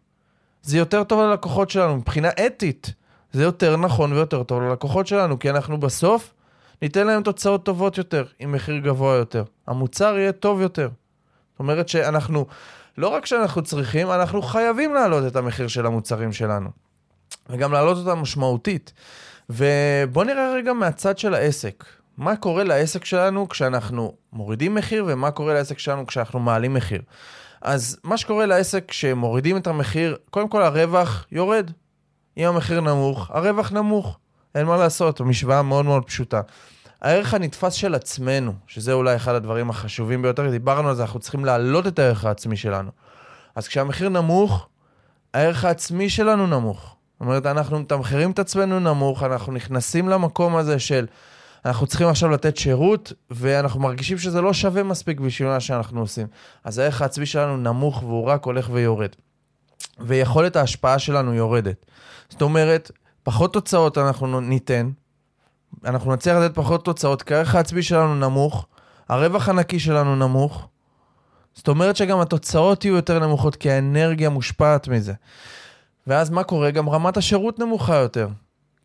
זה 0.62 0.78
יותר 0.78 1.04
טוב 1.04 1.20
ללקוחות 1.20 1.70
שלנו 1.70 1.96
מבחינה 1.96 2.28
אתית. 2.46 2.94
זה 3.32 3.42
יותר 3.42 3.76
נכון 3.76 4.12
ויותר 4.12 4.42
טוב 4.42 4.62
ללקוחות 4.62 5.06
שלנו, 5.06 5.38
כי 5.38 5.50
אנחנו 5.50 5.80
בסוף 5.80 6.33
ניתן 6.82 7.06
להם 7.06 7.22
תוצאות 7.22 7.64
טובות 7.64 7.98
יותר, 7.98 8.24
עם 8.38 8.52
מחיר 8.52 8.78
גבוה 8.78 9.14
יותר. 9.14 9.44
המוצר 9.66 10.18
יהיה 10.18 10.32
טוב 10.32 10.60
יותר. 10.60 10.88
זאת 11.52 11.58
אומרת 11.58 11.88
שאנחנו, 11.88 12.46
לא 12.98 13.08
רק 13.08 13.26
שאנחנו 13.26 13.62
צריכים, 13.62 14.10
אנחנו 14.10 14.42
חייבים 14.42 14.94
להעלות 14.94 15.26
את 15.26 15.36
המחיר 15.36 15.68
של 15.68 15.86
המוצרים 15.86 16.32
שלנו. 16.32 16.70
וגם 17.50 17.72
להעלות 17.72 17.96
אותם 17.96 18.18
משמעותית. 18.18 18.92
ובואו 19.50 20.24
נראה 20.24 20.52
רגע 20.54 20.72
מהצד 20.72 21.18
של 21.18 21.34
העסק. 21.34 21.84
מה 22.16 22.36
קורה 22.36 22.64
לעסק 22.64 23.04
שלנו 23.04 23.48
כשאנחנו 23.48 24.14
מורידים 24.32 24.74
מחיר, 24.74 25.04
ומה 25.08 25.30
קורה 25.30 25.54
לעסק 25.54 25.78
שלנו 25.78 26.06
כשאנחנו 26.06 26.40
מעלים 26.40 26.74
מחיר. 26.74 27.02
אז 27.62 27.98
מה 28.04 28.16
שקורה 28.16 28.46
לעסק 28.46 28.84
כשמורידים 28.88 29.56
את 29.56 29.66
המחיר, 29.66 30.16
קודם 30.30 30.48
כל 30.48 30.62
הרווח 30.62 31.26
יורד. 31.32 31.70
אם 32.36 32.48
המחיר 32.48 32.80
נמוך, 32.80 33.30
הרווח 33.30 33.72
נמוך. 33.72 34.18
אין 34.54 34.66
מה 34.66 34.76
לעשות, 34.76 35.20
המשוואה 35.20 35.62
מאוד 35.62 35.84
מאוד 35.84 36.04
פשוטה. 36.04 36.40
הערך 37.02 37.34
הנתפס 37.34 37.72
של 37.72 37.94
עצמנו, 37.94 38.52
שזה 38.66 38.92
אולי 38.92 39.16
אחד 39.16 39.34
הדברים 39.34 39.70
החשובים 39.70 40.22
ביותר, 40.22 40.50
דיברנו 40.50 40.88
על 40.88 40.94
זה, 40.94 41.02
אנחנו 41.02 41.20
צריכים 41.20 41.44
להעלות 41.44 41.86
את 41.86 41.98
הערך 41.98 42.24
העצמי 42.24 42.56
שלנו. 42.56 42.90
אז 43.54 43.68
כשהמחיר 43.68 44.08
נמוך, 44.08 44.68
הערך 45.34 45.64
העצמי 45.64 46.10
שלנו 46.10 46.46
נמוך. 46.46 46.96
זאת 47.12 47.20
אומרת, 47.20 47.46
אנחנו 47.46 47.78
מתמחרים 47.78 48.30
את 48.30 48.38
עצמנו 48.38 48.80
נמוך, 48.80 49.22
אנחנו 49.22 49.52
נכנסים 49.52 50.08
למקום 50.08 50.56
הזה 50.56 50.78
של 50.78 51.06
אנחנו 51.64 51.86
צריכים 51.86 52.08
עכשיו 52.08 52.30
לתת 52.30 52.56
שירות, 52.56 53.12
ואנחנו 53.30 53.80
מרגישים 53.80 54.18
שזה 54.18 54.40
לא 54.40 54.52
שווה 54.52 54.82
מספיק 54.82 55.20
בשביל 55.20 55.48
מה 55.48 55.60
שאנחנו 55.60 56.00
עושים. 56.00 56.26
אז 56.64 56.78
הערך 56.78 57.02
העצמי 57.02 57.26
שלנו 57.26 57.56
נמוך 57.56 58.02
והוא 58.02 58.24
רק 58.24 58.44
הולך 58.44 58.68
ויורד. 58.72 59.10
ויכולת 60.00 60.56
ההשפעה 60.56 60.98
שלנו 60.98 61.34
יורדת. 61.34 61.86
זאת 62.28 62.42
אומרת, 62.42 62.90
פחות 63.24 63.52
תוצאות 63.52 63.98
אנחנו 63.98 64.40
ניתן, 64.40 64.90
אנחנו 65.84 66.12
נצליח 66.12 66.36
לתת 66.36 66.54
פחות 66.54 66.84
תוצאות, 66.84 67.22
כי 67.22 67.34
הערך 67.34 67.54
העצמי 67.54 67.82
שלנו 67.82 68.14
נמוך, 68.14 68.66
הרווח 69.08 69.48
הנקי 69.48 69.78
שלנו 69.78 70.16
נמוך. 70.16 70.68
זאת 71.54 71.68
אומרת 71.68 71.96
שגם 71.96 72.20
התוצאות 72.20 72.84
יהיו 72.84 72.96
יותר 72.96 73.18
נמוכות, 73.18 73.56
כי 73.56 73.70
האנרגיה 73.70 74.28
מושפעת 74.28 74.88
מזה. 74.88 75.12
ואז 76.06 76.30
מה 76.30 76.44
קורה? 76.44 76.70
גם 76.70 76.88
רמת 76.88 77.16
השירות 77.16 77.58
נמוכה 77.58 77.96
יותר. 77.96 78.28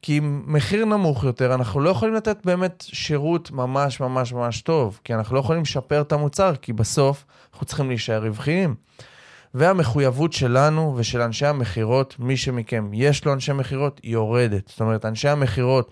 כי 0.02 0.18
עם 0.18 0.44
מחיר 0.48 0.86
נמוך 0.86 1.24
יותר, 1.24 1.54
אנחנו 1.54 1.80
לא 1.80 1.90
יכולים 1.90 2.16
לתת 2.16 2.38
באמת 2.46 2.84
שירות 2.88 3.52
ממש 3.52 4.00
ממש 4.00 4.34
ממש 4.34 4.62
טוב, 4.62 5.00
כי 5.04 5.14
אנחנו 5.14 5.36
לא 5.36 5.40
יכולים 5.40 5.62
לשפר 5.62 6.02
את 6.02 6.12
המוצר, 6.12 6.56
כי 6.56 6.74
בסוף 6.74 7.26
אנחנו 7.54 7.66
צריכים 7.66 7.90
להישאר 7.90 8.24
רווחיים. 8.24 8.76
והמחויבות 9.54 10.34
שלנו 10.34 10.94
ושל 10.98 11.22
אנשי 11.22 11.46
המכירות, 11.46 12.16
מי 12.20 12.38
שמכם 12.38 12.90
יש 12.94 13.26
לו 13.26 13.34
אנשי 13.34 13.54
מכירות, 13.54 14.02
יורדת. 14.04 14.68
זאת 14.68 14.82
אומרת, 14.82 15.06
אנשי 15.06 15.30
המכירות 15.30 15.92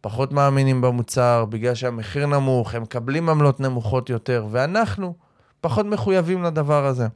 פחות 0.00 0.32
מאמינים 0.32 0.80
במוצר, 0.80 1.44
בגלל 1.48 1.74
שהמחיר 1.74 2.26
נמוך, 2.26 2.74
הם 2.74 2.82
מקבלים 2.82 3.28
עמלות 3.28 3.60
נמוכות 3.60 4.10
יותר, 4.10 4.46
ואנחנו 4.50 5.14
פחות 5.60 5.86
מחויבים 5.86 6.42
לדבר 6.42 6.86
הזה. 6.86 7.06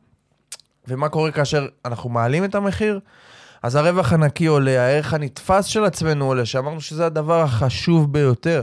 ומה 0.88 1.08
קורה 1.08 1.30
כאשר 1.30 1.66
אנחנו 1.84 2.10
מעלים 2.10 2.44
את 2.44 2.54
המחיר? 2.54 3.00
אז 3.62 3.74
הרווח 3.74 4.12
הנקי 4.12 4.46
עולה, 4.46 4.80
הערך 4.86 5.14
הנתפס 5.14 5.64
של 5.64 5.84
עצמנו 5.84 6.24
עולה, 6.24 6.44
שאמרנו 6.44 6.80
שזה 6.80 7.06
הדבר 7.06 7.42
החשוב 7.42 8.12
ביותר, 8.12 8.62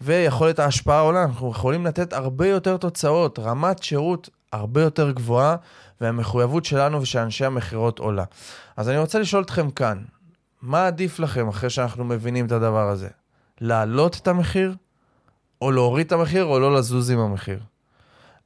ויכולת 0.00 0.58
ההשפעה 0.58 1.00
עולה, 1.00 1.24
אנחנו 1.24 1.50
יכולים 1.50 1.86
לתת 1.86 2.12
הרבה 2.12 2.46
יותר 2.46 2.76
תוצאות, 2.76 3.38
רמת 3.38 3.82
שירות 3.82 4.28
הרבה 4.52 4.82
יותר 4.82 5.10
גבוהה, 5.10 5.56
והמחויבות 6.00 6.64
שלנו 6.64 7.02
ושל 7.02 7.18
אנשי 7.18 7.44
המכירות 7.44 7.98
עולה. 7.98 8.24
אז 8.76 8.88
אני 8.88 8.98
רוצה 8.98 9.18
לשאול 9.18 9.42
אתכם 9.42 9.70
כאן, 9.70 10.02
מה 10.62 10.86
עדיף 10.86 11.18
לכם 11.18 11.48
אחרי 11.48 11.70
שאנחנו 11.70 12.04
מבינים 12.04 12.46
את 12.46 12.52
הדבר 12.52 12.88
הזה? 12.88 13.08
להעלות 13.60 14.16
את 14.22 14.28
המחיר, 14.28 14.74
או 15.62 15.70
להוריד 15.70 16.06
את 16.06 16.12
המחיר, 16.12 16.44
או 16.44 16.60
לא 16.60 16.74
לזוז 16.74 17.10
עם 17.10 17.18
המחיר? 17.18 17.60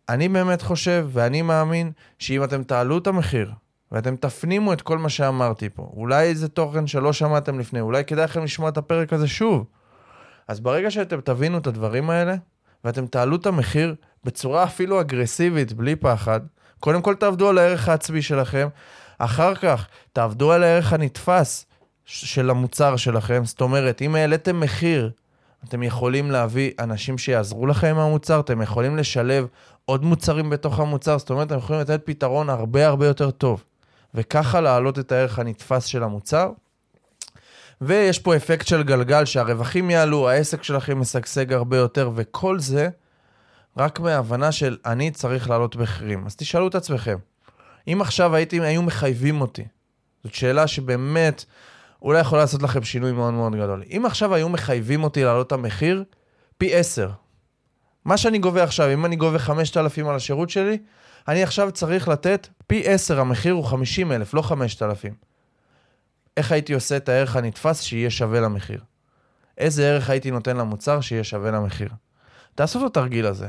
אני 0.09 0.29
באמת 0.29 0.63
חושב, 0.63 1.09
ואני 1.13 1.43
מאמין, 1.43 1.93
שאם 2.19 2.45
אתם 2.45 2.63
תעלו 2.63 2.99
את 2.99 3.07
המחיר, 3.07 3.53
ואתם 3.93 4.17
תפנימו 4.17 4.73
את 4.73 4.83
כל 4.83 4.99
מה 4.99 5.09
שאמרתי 5.09 5.69
פה. 5.69 5.91
אולי 5.97 6.35
זה 6.35 6.49
תוכן 6.49 6.87
שלא 6.87 7.13
שמעתם 7.13 7.59
לפני, 7.59 7.81
אולי 7.81 8.05
כדאי 8.05 8.25
לכם 8.25 8.45
לשמוע 8.45 8.69
את 8.69 8.77
הפרק 8.77 9.13
הזה 9.13 9.29
שוב. 9.29 9.67
אז 10.49 10.61
ברגע 10.61 10.91
שאתם 10.91 11.21
תבינו 11.21 11.59
את 11.59 11.67
הדברים 11.67 12.11
האלה, 12.11 12.35
ואתם 12.85 13.07
תעלו 13.07 13.37
את 13.37 13.47
המחיר 13.47 13.95
בצורה 14.25 14.65
אפילו 14.65 15.01
אגרסיבית, 15.01 15.73
בלי 15.73 15.97
פחד, 15.97 16.41
קודם 16.85 17.03
כל 17.03 17.15
תעבדו 17.15 17.49
על 17.49 17.59
הערך 17.59 17.89
העצמי 17.89 18.23
שלכם, 18.23 18.69
אחר 19.19 19.55
כך 19.55 19.87
תעבדו 20.13 20.53
על 20.53 20.63
הערך 20.63 20.93
הנתפס 20.93 21.67
של 22.05 22.51
המוצר 22.51 22.97
שלכם. 22.97 23.45
זאת 23.45 23.61
אומרת, 23.61 24.03
אם 24.03 24.15
העליתם 24.15 24.61
מחיר, 24.61 25.11
אתם 25.69 25.83
יכולים 25.83 26.31
להביא 26.31 26.71
אנשים 26.79 27.19
שיעזרו 27.19 27.67
לכם 27.67 27.87
עם 27.87 27.99
המוצר, 27.99 28.41
אתם 28.41 28.63
יכולים 28.63 28.97
לשלב 28.97 29.47
עוד 29.85 30.05
מוצרים 30.05 30.51
בתוך 30.51 30.81
המוצר, 30.81 31.19
זאת 31.19 31.31
אומרת, 31.31 31.47
אתם 31.47 31.59
יכולים 31.59 31.81
לתת 31.81 32.01
פתרון 32.05 32.51
הרבה 32.51 32.87
הרבה 32.87 33.07
יותר 33.07 33.31
טוב. 33.31 33.65
וככה 34.15 34.61
להעלות 34.61 34.99
את 34.99 35.13
הערך 35.13 35.39
הנתפס 35.39 35.85
של 35.85 36.03
המוצר. 36.03 36.51
ויש 37.81 38.19
פה 38.19 38.37
אפקט 38.37 38.67
של 38.67 38.83
גלגל, 38.83 39.25
שהרווחים 39.25 39.91
יעלו, 39.91 40.29
העסק 40.29 40.63
שלכם 40.63 41.01
משגשג 41.01 41.53
הרבה 41.53 41.77
יותר, 41.77 42.11
וכל 42.15 42.59
זה 42.59 42.89
רק 43.77 44.01
מההבנה 44.01 44.53
של 44.53 44.77
אני 44.87 45.11
צריך 45.11 45.51
להעלות 45.51 45.77
מחירים. 45.77 46.27
אז 46.27 46.37
תשאלו 46.37 46.69
את 46.69 46.75
עצמכם, 46.75 47.17
אם 47.89 48.01
עכשיו 48.01 48.35
הייתם, 48.35 48.61
היו 48.61 48.83
מחייבים 48.83 49.41
אותי, 49.41 49.65
זאת 50.25 50.35
שאלה 50.35 50.67
שבאמת 50.67 51.45
אולי 52.03 52.21
יכולה 52.21 52.43
לעשות 52.43 52.63
לכם 52.63 52.83
שינוי 52.83 53.13
מאוד 53.13 53.35
מאוד 53.35 53.57
גדול. 53.57 53.83
אם 53.97 54.07
עכשיו 54.07 54.35
היו 54.35 54.49
מחייבים 54.49 55.05
אותי 55.05 55.25
להעלות 55.25 55.47
את 55.47 55.53
המחיר, 55.53 56.05
פי 56.59 56.75
10. 56.75 57.11
מה 58.05 58.17
שאני 58.17 58.39
גובה 58.39 58.63
עכשיו, 58.63 58.93
אם 58.93 59.05
אני 59.05 59.17
גובה 59.17 59.39
5,000 59.39 60.09
על 60.09 60.17
השירות 60.17 60.51
שלי, 60.51 60.79
אני 61.29 61.43
עכשיו 61.43 61.73
צריך 61.73 62.09
לתת 62.09 62.49
פי 62.67 62.89
10, 62.89 63.21
המחיר 63.21 63.55
הוא 63.55 63.65
50 63.65 64.13
אלף, 64.13 64.35
לא 64.35 64.43
5,000. 64.43 65.15
איך 66.37 66.53
הייתי 66.53 66.73
עושה 66.73 66.97
את 66.97 67.09
הערך 67.09 67.37
הנתפס 67.37 67.83
שיהיה 67.83 68.11
שווה 68.11 68.41
למחיר? 68.41 68.81
איזה 69.59 69.89
ערך 69.89 70.11
הייתי 70.11 70.31
נותן 70.31 70.57
למוצר 70.57 71.01
שיהיה 71.01 71.25
שווה 71.25 71.51
למחיר? 71.51 71.89
תעשו 72.55 72.81
את 72.81 72.91
התרגיל 72.91 73.27
הזה. 73.27 73.49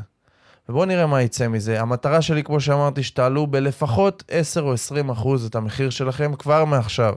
ובואו 0.69 0.85
נראה 0.85 1.07
מה 1.07 1.21
יצא 1.21 1.47
מזה. 1.47 1.81
המטרה 1.81 2.21
שלי, 2.21 2.43
כמו 2.43 2.59
שאמרתי, 2.59 3.03
שתעלו 3.03 3.47
בלפחות 3.47 4.23
10 4.27 4.61
או 4.61 4.73
20 4.73 5.09
אחוז 5.09 5.45
את 5.45 5.55
המחיר 5.55 5.89
שלכם 5.89 6.35
כבר 6.35 6.65
מעכשיו. 6.65 7.13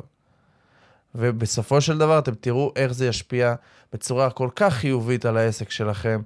ובסופו 1.14 1.80
של 1.80 1.98
דבר 1.98 2.18
אתם 2.18 2.34
תראו 2.34 2.72
איך 2.76 2.92
זה 2.92 3.06
ישפיע 3.06 3.54
בצורה 3.92 4.30
כל 4.30 4.48
כך 4.56 4.74
חיובית 4.74 5.26
על 5.26 5.36
העסק 5.36 5.70
שלכם. 5.70 6.20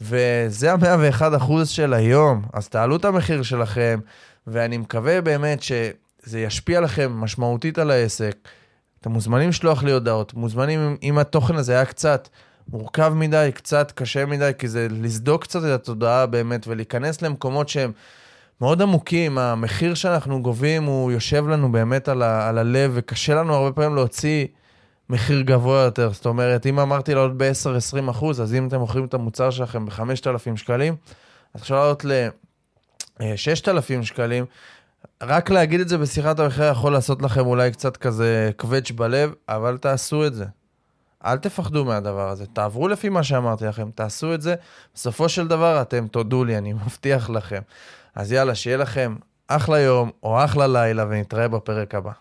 וזה 0.00 0.72
המאה 0.72 0.96
ואחד 1.00 1.34
אחוז 1.34 1.68
של 1.68 1.94
היום, 1.94 2.42
אז 2.52 2.68
תעלו 2.68 2.96
את 2.96 3.04
המחיר 3.04 3.42
שלכם, 3.42 4.00
ואני 4.46 4.76
מקווה 4.76 5.20
באמת 5.20 5.62
שזה 5.62 6.40
ישפיע 6.40 6.80
לכם 6.80 7.12
משמעותית 7.12 7.78
על 7.78 7.90
העסק. 7.90 8.36
אתם 9.00 9.10
מוזמנים 9.10 9.48
לשלוח 9.48 9.82
לי 9.82 9.92
הודעות, 9.92 10.34
מוזמנים 10.34 10.96
אם 11.02 11.18
התוכן 11.18 11.56
הזה 11.56 11.72
היה 11.72 11.84
קצת 11.84 12.28
מורכב 12.72 13.12
מדי, 13.16 13.50
קצת 13.54 13.92
קשה 13.94 14.26
מדי, 14.26 14.50
כי 14.58 14.68
זה 14.68 14.86
לסדוק 14.90 15.42
קצת 15.42 15.60
את 15.60 15.80
התודעה 15.80 16.26
באמת 16.26 16.66
ולהיכנס 16.68 17.22
למקומות 17.22 17.68
שהם 17.68 17.92
מאוד 18.60 18.82
עמוקים. 18.82 19.38
המחיר 19.38 19.94
שאנחנו 19.94 20.42
גובים 20.42 20.84
הוא 20.84 21.12
יושב 21.12 21.48
לנו 21.48 21.72
באמת 21.72 22.08
על, 22.08 22.22
ה- 22.22 22.48
על 22.48 22.58
הלב, 22.58 22.90
וקשה 22.94 23.34
לנו 23.34 23.54
הרבה 23.54 23.72
פעמים 23.72 23.94
להוציא 23.94 24.46
מחיר 25.10 25.40
גבוה 25.40 25.80
יותר. 25.80 26.12
זאת 26.12 26.26
אומרת, 26.26 26.66
אם 26.66 26.78
אמרתי 26.78 27.14
לעלות 27.14 27.36
ב-10-20 27.36 28.10
אחוז, 28.10 28.40
אז 28.40 28.54
אם 28.54 28.68
אתם 28.68 28.78
מוכרים 28.78 29.04
את 29.04 29.14
המוצר 29.14 29.50
שלכם 29.50 29.86
ב-5,000 29.86 30.56
שקלים, 30.56 30.96
אז 31.54 31.62
אפשר 31.62 31.74
לעלות 31.74 32.04
ל-6,000 32.04 34.02
שקלים. 34.02 34.44
רק 35.22 35.50
להגיד 35.50 35.80
את 35.80 35.88
זה 35.88 35.98
בשיחת 35.98 36.38
המחיר 36.38 36.64
יכול 36.64 36.92
לעשות 36.92 37.22
לכם 37.22 37.46
אולי 37.46 37.70
קצת 37.72 37.96
כזה 37.96 38.50
קווץ' 38.56 38.90
בלב, 38.90 39.32
אבל 39.48 39.76
תעשו 39.76 40.26
את 40.26 40.34
זה. 40.34 40.44
אל 41.24 41.38
תפחדו 41.38 41.84
מהדבר 41.84 42.28
הזה, 42.28 42.46
תעברו 42.46 42.88
לפי 42.88 43.08
מה 43.08 43.22
שאמרתי 43.22 43.64
לכם, 43.64 43.90
תעשו 43.94 44.34
את 44.34 44.42
זה. 44.42 44.54
בסופו 44.94 45.28
של 45.28 45.48
דבר 45.48 45.82
אתם 45.82 46.06
תודו 46.06 46.44
לי, 46.44 46.58
אני 46.58 46.72
מבטיח 46.84 47.30
לכם. 47.30 47.60
אז 48.14 48.32
יאללה, 48.32 48.54
שיהיה 48.54 48.76
לכם 48.76 49.16
אחלה 49.48 49.80
יום 49.80 50.10
או 50.22 50.44
אחלה 50.44 50.66
לילה, 50.66 51.04
ונתראה 51.08 51.48
בפרק 51.48 51.94
הבא. 51.94 52.12